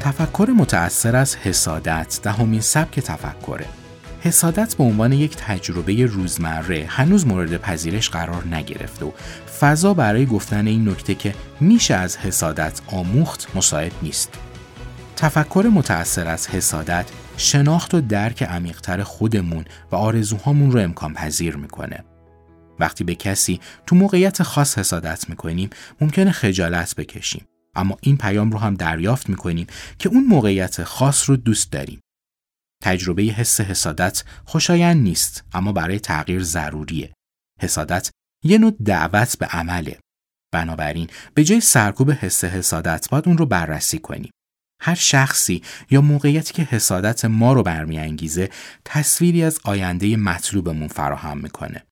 تفکر 0.01 0.51
متأثر 0.57 1.17
از 1.17 1.37
حسادت 1.37 2.21
دهمین 2.23 2.61
سبک 2.61 3.01
تفکره. 3.01 3.67
حسادت 4.21 4.75
به 4.75 4.85
عنوان 4.85 5.13
یک 5.13 5.37
تجربه 5.37 6.07
روزمره 6.07 6.87
هنوز 6.89 7.27
مورد 7.27 7.57
پذیرش 7.57 8.11
قرار 8.11 8.47
نگرفته 8.47 9.05
و 9.05 9.11
فضا 9.61 9.95
برای 9.95 10.27
گفتن 10.27 10.67
این 10.67 10.89
نکته 10.89 11.15
که 11.15 11.35
میشه 11.61 11.95
از 11.95 12.17
حسادت 12.17 12.81
آموخت 12.87 13.49
مساعد 13.55 13.93
نیست. 14.03 14.39
تفکر 15.17 15.71
متأثر 15.75 16.27
از 16.27 16.49
حسادت 16.49 17.07
شناخت 17.37 17.95
و 17.95 18.01
درک 18.01 18.43
عمیقتر 18.43 19.03
خودمون 19.03 19.65
و 19.93 19.97
آرزوهامون 19.97 20.71
رو 20.73 20.81
امکان 20.81 21.15
پذیر 21.15 21.57
می‌کنه. 21.57 22.05
وقتی 22.79 23.05
به 23.05 23.15
کسی 23.15 23.61
تو 23.87 23.97
موقعیت 23.97 24.43
خاص 24.43 24.79
حسادت 24.79 25.29
می‌کنیم 25.29 25.71
ممکنه 26.01 26.33
خجالت 26.33 26.95
بکشیم. 26.95 27.47
اما 27.77 27.97
این 28.01 28.17
پیام 28.17 28.51
رو 28.51 28.59
هم 28.59 28.75
دریافت 28.75 29.29
می‌کنیم 29.29 29.67
که 29.99 30.09
اون 30.09 30.25
موقعیت 30.25 30.85
خاص 30.85 31.31
رو 31.31 31.37
دوست 31.37 31.73
داریم. 31.73 32.01
تجربه 32.83 33.23
حس 33.23 33.61
حسادت 33.61 34.25
خوشایند 34.45 35.03
نیست 35.03 35.45
اما 35.53 35.73
برای 35.73 36.01
تغییر 36.01 36.43
ضروریه. 36.43 37.15
حسادت 37.61 38.11
یه 38.45 38.59
نوع 38.59 38.71
دعوت 38.85 39.39
به 39.39 39.47
عمله. 39.47 39.99
بنابراین 40.53 41.11
به 41.35 41.45
جای 41.45 41.61
سرکوب 41.61 42.11
حس 42.11 42.45
حسادت 42.45 43.09
باید 43.11 43.29
اون 43.29 43.39
رو 43.39 43.47
بررسی 43.47 43.99
کنیم. 43.99 44.31
هر 44.83 44.95
شخصی 44.95 45.63
یا 45.91 46.01
موقعیتی 46.01 46.55
که 46.55 46.63
حسادت 46.63 47.25
ما 47.25 47.53
رو 47.53 47.63
برمیانگیزه 47.63 48.51
تصویری 48.85 49.43
از 49.43 49.61
آینده 49.65 50.17
مطلوبمون 50.17 50.89
فراهم 50.89 51.39
می‌کنه. 51.39 51.87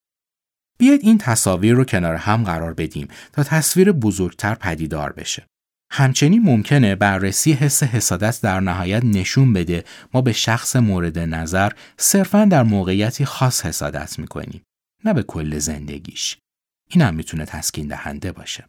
بیاید 0.78 1.00
این 1.02 1.18
تصاویر 1.18 1.74
رو 1.74 1.84
کنار 1.84 2.14
هم 2.14 2.44
قرار 2.44 2.74
بدیم 2.74 3.08
تا 3.32 3.42
تصویر 3.42 3.92
بزرگتر 3.92 4.54
پدیدار 4.54 5.12
بشه. 5.12 5.46
همچنین 5.90 6.42
ممکنه 6.42 6.94
بررسی 6.94 7.52
حس 7.52 7.82
حسادت 7.82 8.40
در 8.42 8.60
نهایت 8.60 9.04
نشون 9.04 9.52
بده 9.52 9.84
ما 10.14 10.20
به 10.20 10.32
شخص 10.32 10.76
مورد 10.76 11.18
نظر 11.18 11.72
صرفا 11.96 12.44
در 12.44 12.62
موقعیتی 12.62 13.24
خاص 13.24 13.66
حسادت 13.66 14.18
می‌کنیم 14.18 14.62
نه 15.04 15.14
به 15.14 15.22
کل 15.22 15.58
زندگیش. 15.58 16.38
این 16.90 17.02
هم 17.02 17.14
می‌تونه 17.14 17.44
تسکین 17.44 17.88
دهنده 17.88 18.32
باشه. 18.32 18.64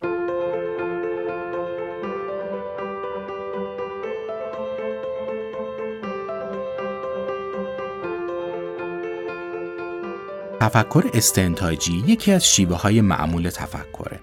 تفکر 10.61 11.09
استنتاجی 11.13 12.03
یکی 12.07 12.31
از 12.31 12.45
شیوه 12.45 12.81
های 12.81 13.01
معمول 13.01 13.49
تفکره. 13.49 14.18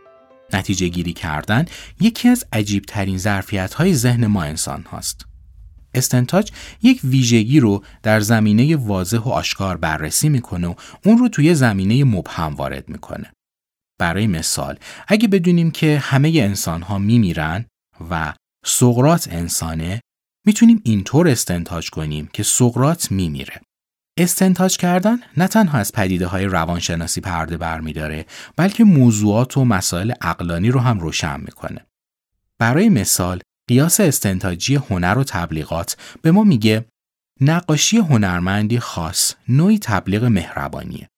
نتیجه 0.56 0.88
گیری 0.88 1.12
کردن 1.12 1.64
یکی 2.00 2.28
از 2.28 2.44
عجیب 2.52 2.84
ترین 2.84 3.18
ظرفیت 3.18 3.74
های 3.74 3.94
ذهن 3.94 4.26
ما 4.26 4.42
انسان 4.42 4.82
هاست. 4.82 5.26
استنتاج 5.94 6.50
یک 6.82 7.00
ویژگی 7.04 7.60
رو 7.60 7.84
در 8.02 8.20
زمینه 8.20 8.76
واضح 8.76 9.18
و 9.18 9.28
آشکار 9.28 9.76
بررسی 9.76 10.28
می‌کنه 10.28 10.68
و 10.68 10.74
اون 11.04 11.18
رو 11.18 11.28
توی 11.28 11.54
زمینه 11.54 12.04
مبهم 12.04 12.54
وارد 12.54 12.88
می‌کنه. 12.88 13.32
برای 13.98 14.26
مثال 14.26 14.78
اگه 15.08 15.28
بدونیم 15.28 15.70
که 15.70 15.98
همه 15.98 16.28
انسان 16.28 16.82
ها 16.82 16.98
میمیرن 16.98 17.64
و 18.10 18.34
سقرات 18.64 19.28
انسانه 19.30 20.00
می‌تونیم 20.46 20.80
اینطور 20.84 21.28
استنتاج 21.28 21.90
کنیم 21.90 22.28
که 22.32 22.42
سقرات 22.42 23.12
میمیره. 23.12 23.60
استنتاج 24.18 24.76
کردن 24.76 25.18
نه 25.36 25.48
تنها 25.48 25.78
از 25.78 25.92
پدیده 25.92 26.26
های 26.26 26.44
روانشناسی 26.44 27.20
پرده 27.20 27.56
برمیداره 27.56 28.26
بلکه 28.56 28.84
موضوعات 28.84 29.56
و 29.56 29.64
مسائل 29.64 30.12
اقلانی 30.20 30.70
رو 30.70 30.80
هم 30.80 31.00
روشن 31.00 31.40
می‌کنه. 31.40 31.86
برای 32.58 32.88
مثال 32.88 33.40
قیاس 33.68 34.00
استنتاجی 34.00 34.74
هنر 34.74 35.18
و 35.18 35.24
تبلیغات 35.24 35.96
به 36.22 36.30
ما 36.30 36.44
میگه 36.44 36.84
نقاشی 37.40 37.96
هنرمندی 37.96 38.78
خاص 38.78 39.34
نوعی 39.48 39.78
تبلیغ 39.78 40.24
مهربانیه. 40.24 41.08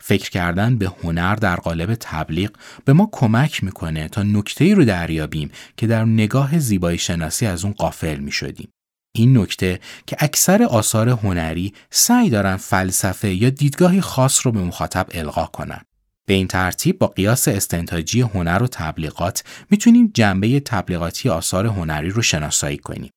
فکر 0.00 0.30
کردن 0.30 0.78
به 0.78 0.92
هنر 1.02 1.34
در 1.34 1.56
قالب 1.56 1.94
تبلیغ 1.94 2.50
به 2.84 2.92
ما 2.92 3.08
کمک 3.12 3.64
می‌کنه 3.64 4.08
تا 4.08 4.22
نکته 4.22 4.74
رو 4.74 4.84
دریابیم 4.84 5.50
که 5.76 5.86
در 5.86 6.04
نگاه 6.04 6.58
زیبایی 6.58 6.98
شناسی 6.98 7.46
از 7.46 7.64
اون 7.64 7.72
قافل 7.72 8.16
می 8.16 8.32
شدیم. 8.32 8.68
این 9.14 9.38
نکته 9.38 9.80
که 10.06 10.16
اکثر 10.18 10.62
آثار 10.62 11.08
هنری 11.08 11.74
سعی 11.90 12.30
دارن 12.30 12.56
فلسفه 12.56 13.34
یا 13.34 13.50
دیدگاهی 13.50 14.00
خاص 14.00 14.46
رو 14.46 14.52
به 14.52 14.60
مخاطب 14.60 15.06
القا 15.14 15.46
کنن. 15.46 15.80
به 16.26 16.34
این 16.34 16.48
ترتیب 16.48 16.98
با 16.98 17.06
قیاس 17.06 17.48
استنتاجی 17.48 18.20
هنر 18.20 18.62
و 18.62 18.66
تبلیغات 18.66 19.44
می‌تونیم 19.70 20.10
جنبه 20.14 20.60
تبلیغاتی 20.60 21.28
آثار 21.28 21.66
هنری 21.66 22.10
رو 22.10 22.22
شناسایی 22.22 22.78
کنیم. 22.78 23.10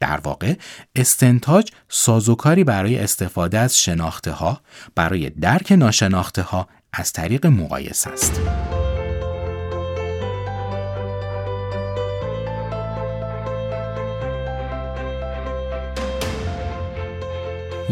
در 0.00 0.20
واقع 0.24 0.54
استنتاج 0.94 1.70
سازوکاری 1.88 2.64
برای 2.64 2.98
استفاده 2.98 3.58
از 3.58 3.78
شناخته 3.78 4.30
ها 4.30 4.60
برای 4.94 5.30
درک 5.30 5.72
ناشناخته 5.72 6.42
ها 6.42 6.68
از 6.92 7.12
طریق 7.12 7.46
مقایسه 7.46 8.10
است. 8.10 8.40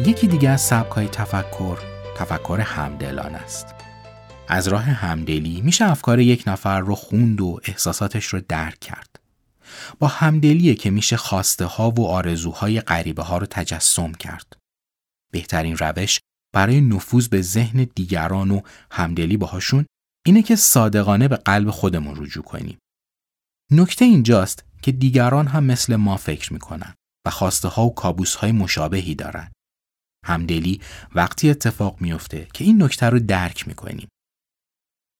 یکی 0.04 0.26
دیگه 0.26 0.50
از 0.50 0.60
سبکای 0.60 1.08
تفکر 1.08 1.78
تفکر 2.16 2.60
همدلان 2.64 3.34
است. 3.34 3.66
از 4.48 4.68
راه 4.68 4.82
همدلی 4.82 5.60
میشه 5.60 5.84
افکار 5.90 6.20
یک 6.20 6.44
نفر 6.46 6.80
رو 6.80 6.94
خوند 6.94 7.40
و 7.40 7.60
احساساتش 7.64 8.26
رو 8.26 8.40
درک 8.48 8.78
کرد. 8.80 9.20
با 9.98 10.06
همدلیه 10.06 10.74
که 10.74 10.90
میشه 10.90 11.16
خواسته 11.16 11.64
ها 11.64 11.90
و 11.90 12.06
آرزوهای 12.06 12.80
غریبه 12.80 13.22
ها 13.22 13.38
رو 13.38 13.46
تجسم 13.46 14.12
کرد. 14.12 14.56
بهترین 15.32 15.76
روش 15.76 16.20
برای 16.54 16.80
نفوذ 16.80 17.28
به 17.28 17.42
ذهن 17.42 17.86
دیگران 17.94 18.50
و 18.50 18.60
همدلی 18.90 19.36
باهاشون 19.36 19.86
اینه 20.26 20.42
که 20.42 20.56
صادقانه 20.56 21.28
به 21.28 21.36
قلب 21.36 21.70
خودمون 21.70 22.16
رجوع 22.16 22.44
کنیم. 22.44 22.78
نکته 23.72 24.04
اینجاست 24.04 24.64
که 24.82 24.92
دیگران 24.92 25.46
هم 25.46 25.64
مثل 25.64 25.96
ما 25.96 26.16
فکر 26.16 26.52
می‌کنن 26.52 26.94
و 27.26 27.30
خواسته 27.30 27.68
ها 27.68 27.86
و 27.86 27.94
کابوس 27.94 28.34
های 28.34 28.52
مشابهی 28.52 29.14
دارن. 29.14 29.52
همدلی 30.26 30.80
وقتی 31.14 31.50
اتفاق 31.50 32.00
میفته 32.00 32.48
که 32.54 32.64
این 32.64 32.82
نکته 32.82 33.06
رو 33.06 33.18
درک 33.18 33.68
می‌کنیم. 33.68 34.08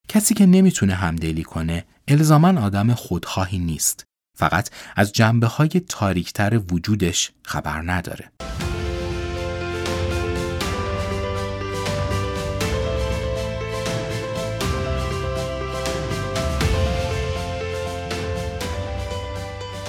کسی 0.08 0.34
که 0.34 0.46
نمی‌تونه 0.46 0.94
همدلی 0.94 1.42
کنه 1.42 1.84
الزاما 2.08 2.60
آدم 2.60 2.94
خودخواهی 2.94 3.58
نیست. 3.58 4.04
فقط 4.38 4.70
از 4.96 5.12
جنبه 5.12 5.46
های 5.46 5.68
تاریکتر 5.88 6.60
وجودش 6.70 7.30
خبر 7.42 7.82
نداره. 7.92 8.30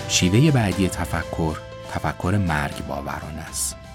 شیوه 0.09 0.51
بعدی 0.51 0.89
تفکر 0.89 1.57
تفکر 1.91 2.43
مرگ 2.47 2.87
باورانه 2.87 3.41
است. 3.41 3.86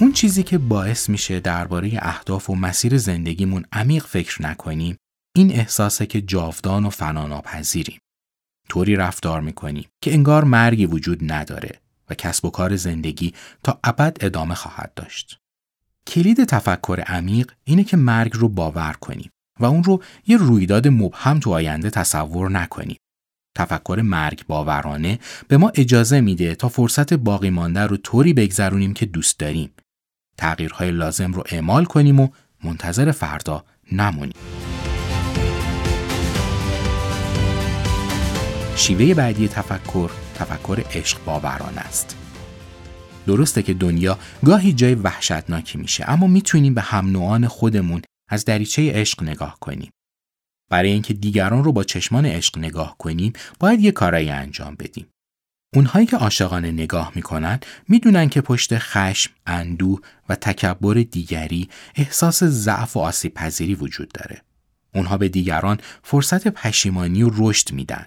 اون 0.00 0.12
چیزی 0.12 0.42
که 0.42 0.58
باعث 0.58 1.08
میشه 1.08 1.40
درباره 1.40 1.90
اهداف 2.02 2.50
و 2.50 2.54
مسیر 2.54 2.98
زندگیمون 2.98 3.64
عمیق 3.72 4.04
فکر 4.06 4.42
نکنیم 4.42 4.96
این 5.36 5.52
احساسه 5.52 6.06
که 6.06 6.20
جاودان 6.20 6.84
و 6.84 6.90
فناناپذیریم. 6.90 7.98
طوری 8.68 8.96
رفتار 8.96 9.40
می‌کنیم 9.40 9.88
که 10.00 10.12
انگار 10.12 10.44
مرگی 10.44 10.86
وجود 10.86 11.32
نداره 11.32 11.80
و 12.10 12.14
کسب 12.14 12.44
و 12.44 12.50
کار 12.50 12.76
زندگی 12.76 13.34
تا 13.62 13.80
ابد 13.84 14.16
ادامه 14.20 14.54
خواهد 14.54 14.92
داشت. 14.96 15.38
کلید 16.06 16.44
تفکر 16.44 17.00
عمیق 17.06 17.52
اینه 17.64 17.84
که 17.84 17.96
مرگ 17.96 18.32
رو 18.34 18.48
باور 18.48 18.92
کنیم 18.92 19.30
و 19.60 19.64
اون 19.64 19.84
رو 19.84 20.02
یه 20.26 20.36
رویداد 20.36 20.88
مبهم 20.88 21.40
تو 21.40 21.52
آینده 21.52 21.90
تصور 21.90 22.50
نکنیم. 22.50 22.96
تفکر 23.56 24.00
مرگ 24.04 24.46
باورانه 24.46 25.18
به 25.48 25.56
ما 25.56 25.72
اجازه 25.74 26.20
میده 26.20 26.54
تا 26.54 26.68
فرصت 26.68 27.14
باقی 27.14 27.50
مانده 27.50 27.80
رو 27.80 27.96
طوری 27.96 28.32
بگذرونیم 28.32 28.94
که 28.94 29.06
دوست 29.06 29.38
داریم. 29.38 29.70
تغییرهای 30.38 30.90
لازم 30.90 31.32
رو 31.32 31.44
اعمال 31.50 31.84
کنیم 31.84 32.20
و 32.20 32.28
منتظر 32.64 33.10
فردا 33.10 33.64
نمونیم. 33.92 34.36
شیوه 38.76 39.14
بعدی 39.14 39.48
تفکر 39.48 40.10
تفکر 40.34 40.84
عشق 40.94 41.24
باورانه 41.24 41.80
است. 41.80 42.16
درسته 43.26 43.62
که 43.62 43.74
دنیا 43.74 44.18
گاهی 44.44 44.72
جای 44.72 44.94
وحشتناکی 44.94 45.78
میشه 45.78 46.10
اما 46.10 46.26
می‌تونیم 46.26 46.74
به 46.74 46.80
هم 46.80 47.10
نوعان 47.10 47.48
خودمون 47.48 48.02
از 48.30 48.44
دریچه 48.44 48.92
عشق 48.92 49.22
نگاه 49.22 49.56
کنیم. 49.60 49.90
برای 50.70 50.90
اینکه 50.90 51.14
دیگران 51.14 51.64
رو 51.64 51.72
با 51.72 51.84
چشمان 51.84 52.26
عشق 52.26 52.58
نگاه 52.58 52.96
کنیم 52.98 53.32
باید 53.60 53.80
یه 53.80 53.92
کارایی 53.92 54.30
انجام 54.30 54.74
بدیم. 54.74 55.06
اونهایی 55.76 56.06
که 56.06 56.16
عاشقانه 56.16 56.70
نگاه 56.70 57.12
می‌کنن 57.14 57.60
می‌دونن 57.88 58.28
که 58.28 58.40
پشت 58.40 58.78
خشم، 58.78 59.30
اندوه 59.46 60.00
و 60.28 60.34
تکبر 60.34 60.94
دیگری 60.94 61.68
احساس 61.94 62.44
ضعف 62.44 62.96
و 62.96 63.00
آسیب 63.00 63.34
پذیری 63.34 63.74
وجود 63.74 64.08
داره. 64.08 64.42
اونها 64.94 65.16
به 65.16 65.28
دیگران 65.28 65.78
فرصت 66.02 66.48
پشیمانی 66.48 67.22
و 67.22 67.30
رشد 67.34 67.72
میدن. 67.72 68.06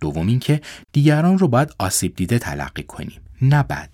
دوم 0.00 0.26
اینکه 0.26 0.60
دیگران 0.92 1.38
رو 1.38 1.48
باید 1.48 1.74
آسیب 1.78 2.16
دیده 2.16 2.38
تلقی 2.38 2.82
کنیم 2.82 3.20
نه 3.42 3.62
بد. 3.62 3.90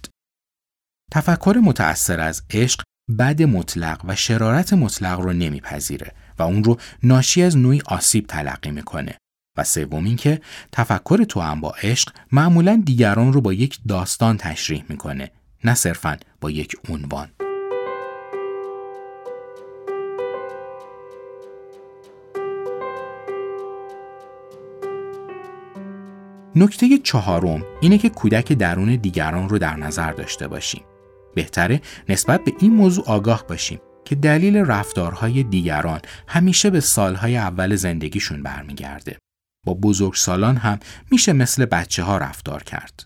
تفکر 1.13 1.61
متأثر 1.65 2.21
از 2.21 2.43
عشق 2.51 2.83
بد 3.19 3.43
مطلق 3.43 4.01
و 4.05 4.17
شرارت 4.17 4.73
مطلق 4.73 5.21
رو 5.21 5.33
نمیپذیره 5.33 6.13
و 6.39 6.43
اون 6.43 6.65
رو 6.65 6.77
ناشی 7.03 7.43
از 7.43 7.57
نوعی 7.57 7.83
آسیب 7.87 8.27
تلقی 8.27 8.71
می‌کنه 8.71 9.19
و 9.57 9.65
سوم 9.65 10.05
اینکه 10.05 10.41
تفکر 10.73 11.25
تو 11.25 11.41
هم 11.41 11.61
با 11.61 11.75
عشق 11.83 12.13
معمولا 12.33 12.83
دیگران 12.87 13.33
رو 13.33 13.41
با 13.41 13.53
یک 13.53 13.79
داستان 13.89 14.37
تشریح 14.37 14.85
می‌کنه 14.89 15.31
نه 15.65 15.75
صرفا 15.75 16.17
با 16.41 16.51
یک 16.51 16.77
عنوان 16.89 17.29
نکته 26.57 26.99
چهارم 26.99 27.63
اینه 27.81 27.99
که 27.99 28.09
کودک 28.09 28.53
درون 28.53 28.97
دیگران 28.97 29.49
رو 29.49 29.59
در 29.59 29.77
نظر 29.77 30.13
داشته 30.13 30.49
باشیم. 30.49 30.83
بهتره 31.35 31.81
نسبت 32.09 32.45
به 32.45 32.53
این 32.61 32.75
موضوع 32.75 33.05
آگاه 33.07 33.45
باشیم 33.49 33.81
که 34.05 34.15
دلیل 34.15 34.57
رفتارهای 34.57 35.43
دیگران 35.43 36.01
همیشه 36.29 36.71
به 36.71 36.81
سالهای 36.81 37.37
اول 37.37 37.77
زندگیشون 37.77 38.43
برمیگرده. 38.43 39.17
با 39.67 39.75
بزرگسالان 39.75 40.57
هم 40.57 40.79
میشه 41.11 41.33
مثل 41.33 41.65
بچه 41.65 42.03
ها 42.03 42.19
رفتار 42.19 42.63
کرد. 42.63 43.05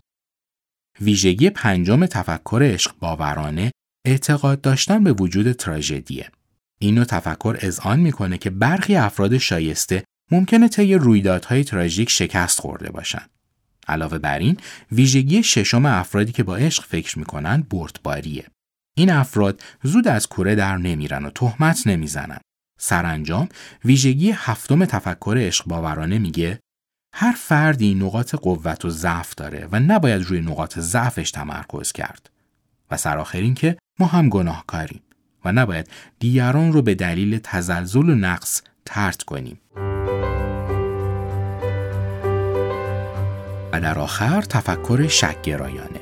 ویژگی 1.00 1.50
پنجم 1.50 2.06
تفکر 2.06 2.60
عشق 2.62 2.98
باورانه 2.98 3.70
اعتقاد 4.06 4.60
داشتن 4.60 5.04
به 5.04 5.12
وجود 5.12 5.52
تراژدیه. 5.52 6.30
اینو 6.78 7.04
تفکر 7.04 7.58
اذعان 7.60 8.00
می‌کنه 8.00 8.38
که 8.38 8.50
برخی 8.50 8.96
افراد 8.96 9.38
شایسته 9.38 10.04
ممکنه 10.30 10.68
طی 10.68 10.94
رویدادهای 10.94 11.64
تراژیک 11.64 12.10
شکست 12.10 12.60
خورده 12.60 12.90
باشن. 12.90 13.22
علاوه 13.88 14.18
بر 14.18 14.38
این 14.38 14.56
ویژگی 14.92 15.42
ششم 15.42 15.86
افرادی 15.86 16.32
که 16.32 16.42
با 16.42 16.56
عشق 16.56 16.84
فکر 16.84 17.18
می‌کنن 17.18 17.62
بردباریه. 17.70 18.46
این 18.96 19.10
افراد 19.10 19.62
زود 19.82 20.08
از 20.08 20.26
کوره 20.26 20.54
در 20.54 20.76
نمیرن 20.76 21.24
و 21.24 21.30
تهمت 21.30 21.86
نمی‌زنن. 21.86 22.40
سرانجام 22.82 23.48
ویژگی 23.84 24.30
هفتم 24.36 24.84
تفکر 24.84 25.36
عشق 25.38 25.66
باورانه 25.66 26.18
میگه 26.18 26.60
هر 27.14 27.32
فردی 27.32 27.94
نقاط 27.94 28.34
قوت 28.34 28.84
و 28.84 28.90
ضعف 28.90 29.34
داره 29.34 29.68
و 29.72 29.80
نباید 29.80 30.22
روی 30.22 30.40
نقاط 30.40 30.78
ضعفش 30.78 31.30
تمرکز 31.30 31.92
کرد. 31.92 32.30
و 32.90 32.96
سرآخر 32.96 33.38
این 33.38 33.54
که 33.54 33.76
ما 33.98 34.06
هم 34.06 34.28
گناهکاریم 34.28 35.00
و 35.44 35.52
نباید 35.52 35.88
دیگران 36.18 36.72
رو 36.72 36.82
به 36.82 36.94
دلیل 36.94 37.40
تزلزل 37.42 38.08
و 38.08 38.14
نقص 38.14 38.62
ترد 38.84 39.22
کنیم. 39.22 39.60
و 43.72 43.80
در 43.80 43.98
آخر 43.98 44.40
تفکر 44.40 45.08
شکگرایانه 45.08 45.99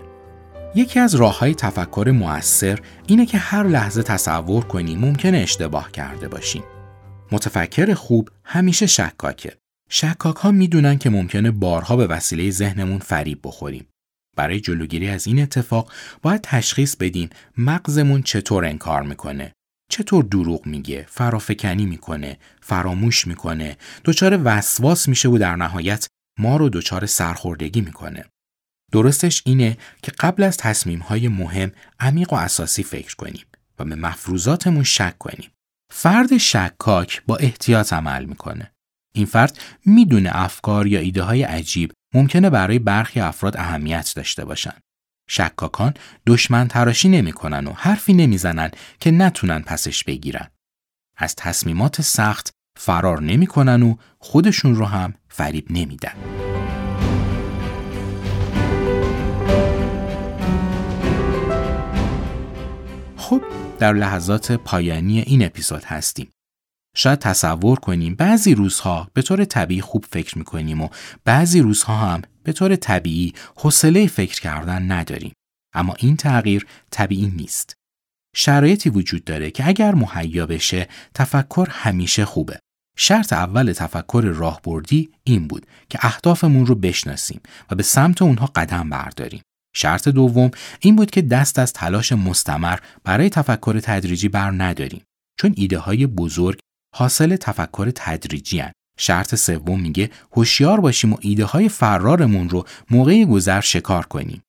یکی 0.78 1.00
از 1.00 1.14
راه 1.14 1.38
های 1.38 1.54
تفکر 1.54 2.12
موثر 2.14 2.78
اینه 3.06 3.26
که 3.26 3.38
هر 3.38 3.62
لحظه 3.62 4.02
تصور 4.02 4.64
کنیم 4.64 4.98
ممکنه 4.98 5.38
اشتباه 5.38 5.92
کرده 5.92 6.28
باشیم. 6.28 6.62
متفکر 7.32 7.94
خوب 7.94 8.28
همیشه 8.44 8.86
شکاکه. 8.86 9.56
شکاک 9.90 10.36
ها 10.36 10.50
می‌دونن 10.50 10.98
که 10.98 11.10
ممکنه 11.10 11.50
بارها 11.50 11.96
به 11.96 12.06
وسیله 12.06 12.50
ذهنمون 12.50 12.98
فریب 12.98 13.40
بخوریم. 13.44 13.86
برای 14.36 14.60
جلوگیری 14.60 15.08
از 15.08 15.26
این 15.26 15.42
اتفاق 15.42 15.92
باید 16.22 16.40
تشخیص 16.42 16.96
بدیم 16.96 17.30
مغزمون 17.56 18.22
چطور 18.22 18.64
انکار 18.64 19.02
می‌کنه. 19.02 19.52
چطور 19.90 20.24
دروغ 20.24 20.66
میگه، 20.66 21.06
فرافکنی 21.08 21.86
می‌کنه، 21.86 22.38
فراموش 22.60 23.26
می‌کنه، 23.26 23.76
دچار 24.04 24.40
وسواس 24.44 25.08
میشه 25.08 25.28
و 25.28 25.38
در 25.38 25.56
نهایت 25.56 26.06
ما 26.38 26.56
رو 26.56 26.68
دچار 26.68 27.06
سرخوردگی 27.06 27.80
می‌کنه. 27.80 28.24
درستش 28.92 29.42
اینه 29.46 29.76
که 30.02 30.12
قبل 30.18 30.42
از 30.42 30.56
تصمیم 30.56 30.98
های 30.98 31.28
مهم 31.28 31.72
عمیق 32.00 32.32
و 32.32 32.36
اساسی 32.36 32.82
فکر 32.82 33.16
کنیم 33.16 33.44
و 33.78 33.84
به 33.84 33.94
مفروضاتمون 33.94 34.84
شک 34.84 35.18
کنیم. 35.18 35.50
فرد 35.92 36.36
شکاک 36.36 37.22
با 37.26 37.36
احتیاط 37.36 37.92
عمل 37.92 38.24
می‌کنه. 38.24 38.72
این 39.14 39.26
فرد 39.26 39.58
می‌دونه 39.84 40.30
افکار 40.32 40.86
یا 40.86 41.00
ایده 41.00 41.22
های 41.22 41.42
عجیب 41.42 41.92
ممکنه 42.14 42.50
برای 42.50 42.78
برخی 42.78 43.20
افراد 43.20 43.56
اهمیت 43.56 44.12
داشته 44.16 44.44
باشن. 44.44 44.74
شکاکان 45.30 45.94
دشمن 46.26 46.68
تراشی 46.68 47.08
نمی‌کنن 47.08 47.66
و 47.66 47.72
حرفی 47.72 48.12
نمی‌زنن 48.12 48.70
که 49.00 49.10
نتونن 49.10 49.58
پسش 49.58 50.04
بگیرن. 50.04 50.48
از 51.16 51.36
تصمیمات 51.36 52.02
سخت 52.02 52.50
فرار 52.78 53.22
نمی‌کنن 53.22 53.82
و 53.82 53.96
خودشون 54.18 54.74
رو 54.74 54.84
هم 54.84 55.14
فریب 55.28 55.66
نمیدن. 55.70 56.14
خب 63.28 63.42
در 63.78 63.92
لحظات 63.92 64.52
پایانی 64.52 65.20
این 65.20 65.44
اپیزود 65.44 65.84
هستیم. 65.84 66.30
شاید 66.96 67.18
تصور 67.18 67.78
کنیم 67.78 68.14
بعضی 68.14 68.54
روزها 68.54 69.10
به 69.14 69.22
طور 69.22 69.44
طبیعی 69.44 69.80
خوب 69.80 70.04
فکر 70.10 70.38
می‌کنیم 70.38 70.80
و 70.80 70.88
بعضی 71.24 71.60
روزها 71.60 71.96
هم 71.96 72.22
به 72.42 72.52
طور 72.52 72.76
طبیعی 72.76 73.32
حوصله 73.56 74.06
فکر 74.06 74.40
کردن 74.40 74.92
نداریم. 74.92 75.32
اما 75.74 75.94
این 75.98 76.16
تغییر 76.16 76.66
طبیعی 76.90 77.26
نیست. 77.36 77.74
شرایطی 78.36 78.90
وجود 78.90 79.24
داره 79.24 79.50
که 79.50 79.68
اگر 79.68 79.94
مهیا 79.94 80.46
بشه 80.46 80.88
تفکر 81.14 81.68
همیشه 81.70 82.24
خوبه. 82.24 82.58
شرط 82.98 83.32
اول 83.32 83.72
تفکر 83.72 84.22
راهبردی 84.34 85.10
این 85.24 85.48
بود 85.48 85.66
که 85.90 85.98
اهدافمون 86.02 86.66
رو 86.66 86.74
بشناسیم 86.74 87.40
و 87.70 87.74
به 87.74 87.82
سمت 87.82 88.22
اونها 88.22 88.46
قدم 88.46 88.90
برداریم. 88.90 89.42
شرط 89.74 90.08
دوم 90.08 90.50
این 90.80 90.96
بود 90.96 91.10
که 91.10 91.22
دست 91.22 91.58
از 91.58 91.72
تلاش 91.72 92.12
مستمر 92.12 92.78
برای 93.04 93.30
تفکر 93.30 93.80
تدریجی 93.80 94.28
بر 94.28 94.50
نداریم 94.50 95.02
چون 95.40 95.54
ایده 95.56 95.78
های 95.78 96.06
بزرگ 96.06 96.58
حاصل 96.94 97.36
تفکر 97.36 97.92
تدریجی 97.94 98.58
هن. 98.58 98.72
شرط 98.98 99.34
سوم 99.34 99.80
میگه 99.80 100.10
هوشیار 100.32 100.80
باشیم 100.80 101.12
و 101.12 101.16
ایده 101.20 101.44
های 101.44 101.68
فرارمون 101.68 102.48
رو 102.48 102.64
موقع 102.90 103.24
گذر 103.24 103.60
شکار 103.60 104.06
کنیم. 104.06 104.42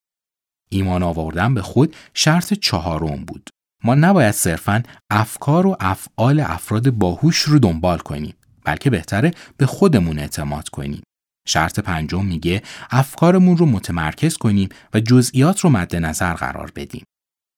ایمان 0.70 1.04
آوردن 1.04 1.54
به 1.54 1.62
خود 1.62 1.96
شرط 2.14 2.54
چهارم 2.54 3.26
بود. 3.26 3.50
ما 3.84 3.96
نباید 3.96 4.32
صرفا 4.32 4.84
افکار 5.10 5.68
و 5.68 5.78
افعال 5.80 6.40
افراد 6.40 6.90
باهوش 6.90 7.38
رو 7.38 7.60
دنبال 7.60 7.98
کنیم 7.98 8.34
بلکه 8.66 8.90
بهتره 8.90 9.32
به 9.58 9.66
خودمون 9.66 10.20
اعتماد 10.20 10.70
کنیم. 10.70 11.02
شرط 11.48 11.80
پنجم 11.80 12.26
میگه 12.26 12.64
افکارمون 12.92 13.58
رو 13.58 13.66
متمرکز 13.66 14.38
کنیم 14.38 14.70
و 14.94 15.00
جزئیات 15.00 15.60
رو 15.60 15.70
مد 15.70 15.96
نظر 15.96 16.34
قرار 16.34 16.72
بدیم. 16.76 17.04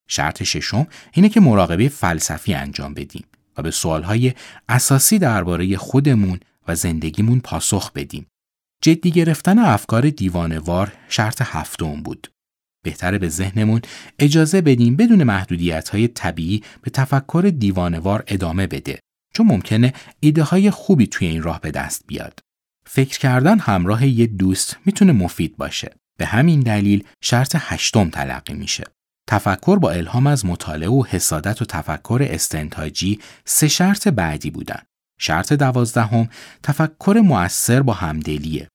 شرط 0.08 0.42
ششم 0.42 0.86
اینه 1.12 1.28
که 1.28 1.40
مراقبه 1.40 1.88
فلسفی 1.88 2.54
انجام 2.54 2.94
بدیم 2.94 3.24
و 3.56 3.62
به 3.62 3.70
سوالهای 3.70 4.32
اساسی 4.68 5.18
درباره 5.18 5.76
خودمون 5.76 6.40
و 6.68 6.74
زندگیمون 6.74 7.40
پاسخ 7.40 7.92
بدیم. 7.92 8.26
جدی 8.82 9.10
گرفتن 9.10 9.58
افکار 9.58 10.10
دیوانوار 10.10 10.92
شرط 11.08 11.42
هفتم 11.44 12.02
بود. 12.02 12.28
بهتره 12.84 13.18
به 13.18 13.28
ذهنمون 13.28 13.80
اجازه 14.18 14.60
بدیم 14.60 14.96
بدون 14.96 15.22
محدودیت 15.22 15.88
های 15.88 16.08
طبیعی 16.08 16.62
به 16.82 16.90
تفکر 16.90 17.52
دیوانوار 17.58 18.24
ادامه 18.26 18.66
بده 18.66 18.98
چون 19.34 19.46
ممکنه 19.46 19.92
ایده 20.20 20.42
های 20.42 20.70
خوبی 20.70 21.06
توی 21.06 21.28
این 21.28 21.42
راه 21.42 21.60
به 21.60 21.70
دست 21.70 22.04
بیاد. 22.06 22.38
فکر 22.86 23.18
کردن 23.18 23.58
همراه 23.58 24.06
یه 24.06 24.26
دوست 24.26 24.76
می‌تونه 24.86 25.12
مفید 25.12 25.56
باشه. 25.56 25.94
به 26.18 26.26
همین 26.26 26.60
دلیل 26.60 27.04
شرط 27.20 27.56
هشتم 27.58 28.10
تلقی 28.10 28.54
میشه. 28.54 28.84
تفکر 29.26 29.78
با 29.78 29.90
الهام 29.90 30.26
از 30.26 30.46
مطالعه 30.46 30.88
و 30.88 31.04
حسادت 31.08 31.62
و 31.62 31.64
تفکر 31.64 32.26
استنتاجی 32.30 33.20
سه 33.44 33.68
شرط 33.68 34.08
بعدی 34.08 34.50
بودن. 34.50 34.82
شرط 35.18 35.52
دوازدهم 35.52 36.28
تفکر 36.62 37.22
مؤثر 37.24 37.82
با 37.82 37.92
همدلیه. 37.92 38.68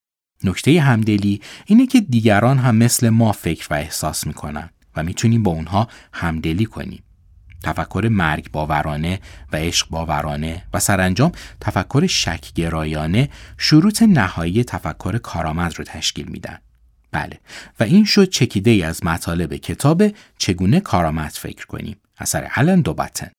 نکته 0.44 0.82
همدلی 0.82 1.42
اینه 1.66 1.88
که 1.88 2.02
دیگران 2.02 2.58
هم 2.58 2.76
مثل 2.76 3.10
ما 3.10 3.32
فکر 3.32 3.68
و 3.72 3.74
احساس 3.74 4.28
می‌کنن 4.28 4.70
و 4.96 5.04
می‌تونیم 5.04 5.44
با 5.44 5.52
اونها 5.52 5.88
همدلی 6.14 6.66
کنیم. 6.66 7.04
تفکر 7.64 8.08
مرگ 8.12 8.52
باورانه 8.52 9.20
و 9.54 9.56
عشق 9.56 9.90
باورانه 9.90 10.64
و 10.74 10.80
سرانجام 10.80 11.32
تفکر 11.62 12.08
شکگرایانه 12.08 13.30
شروط 13.58 14.02
نهایی 14.02 14.64
تفکر 14.64 15.18
کارآمد 15.18 15.78
رو 15.78 15.84
تشکیل 15.84 16.28
میدن. 16.28 16.58
بله. 17.12 17.40
و 17.80 17.84
این 17.84 18.06
شد 18.06 18.30
چکیده 18.30 18.72
ای 18.72 18.84
از 18.84 19.06
مطالب 19.06 19.56
کتاب 19.56 20.04
چگونه 20.38 20.80
کارآمد 20.80 21.32
فکر 21.32 21.66
کنیم. 21.66 21.98
اثر 22.18 22.48
الان 22.52 22.82
دوباتن 22.82 23.32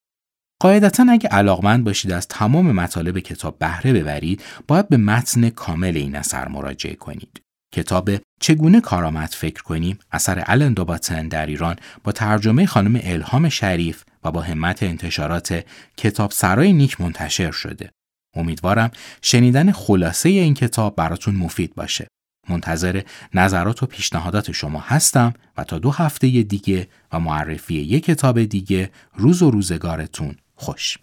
قاعدتا 0.61 1.05
اگه 1.09 1.29
علاقمند 1.29 1.83
باشید 1.83 2.11
از 2.11 2.27
تمام 2.27 2.71
مطالب 2.71 3.19
کتاب 3.19 3.59
بهره 3.59 3.93
ببرید 3.93 4.43
باید 4.67 4.89
به 4.89 4.97
متن 4.97 5.49
کامل 5.49 5.97
این 5.97 6.15
اثر 6.15 6.47
مراجعه 6.47 6.95
کنید. 6.95 7.41
کتاب 7.73 8.09
چگونه 8.39 8.81
کارآمد 8.81 9.29
فکر 9.29 9.63
کنیم؟ 9.63 9.99
اثر 10.11 10.43
الن 10.47 10.73
دوباتن 10.73 11.27
در 11.27 11.45
ایران 11.45 11.75
با 12.03 12.11
ترجمه 12.11 12.65
خانم 12.65 12.99
الهام 13.03 13.49
شریف 13.49 14.03
و 14.23 14.31
با 14.31 14.41
همت 14.41 14.83
انتشارات 14.83 15.65
کتاب 15.97 16.31
سرای 16.31 16.73
نیک 16.73 17.01
منتشر 17.01 17.51
شده. 17.51 17.89
امیدوارم 18.35 18.91
شنیدن 19.21 19.71
خلاصه 19.71 20.29
این 20.29 20.53
کتاب 20.53 20.95
براتون 20.95 21.35
مفید 21.35 21.75
باشه. 21.75 22.07
منتظر 22.49 23.01
نظرات 23.33 23.83
و 23.83 23.85
پیشنهادات 23.85 24.51
شما 24.51 24.79
هستم 24.79 25.33
و 25.57 25.63
تا 25.63 25.79
دو 25.79 25.91
هفته 25.91 26.27
دیگه 26.27 26.87
و 27.11 27.19
معرفی 27.19 27.73
یک 27.75 28.05
کتاب 28.05 28.43
دیگه 28.43 28.91
روز 29.15 29.41
و 29.41 29.51
روزگارتون 29.51 30.35
خوش. 30.55 30.97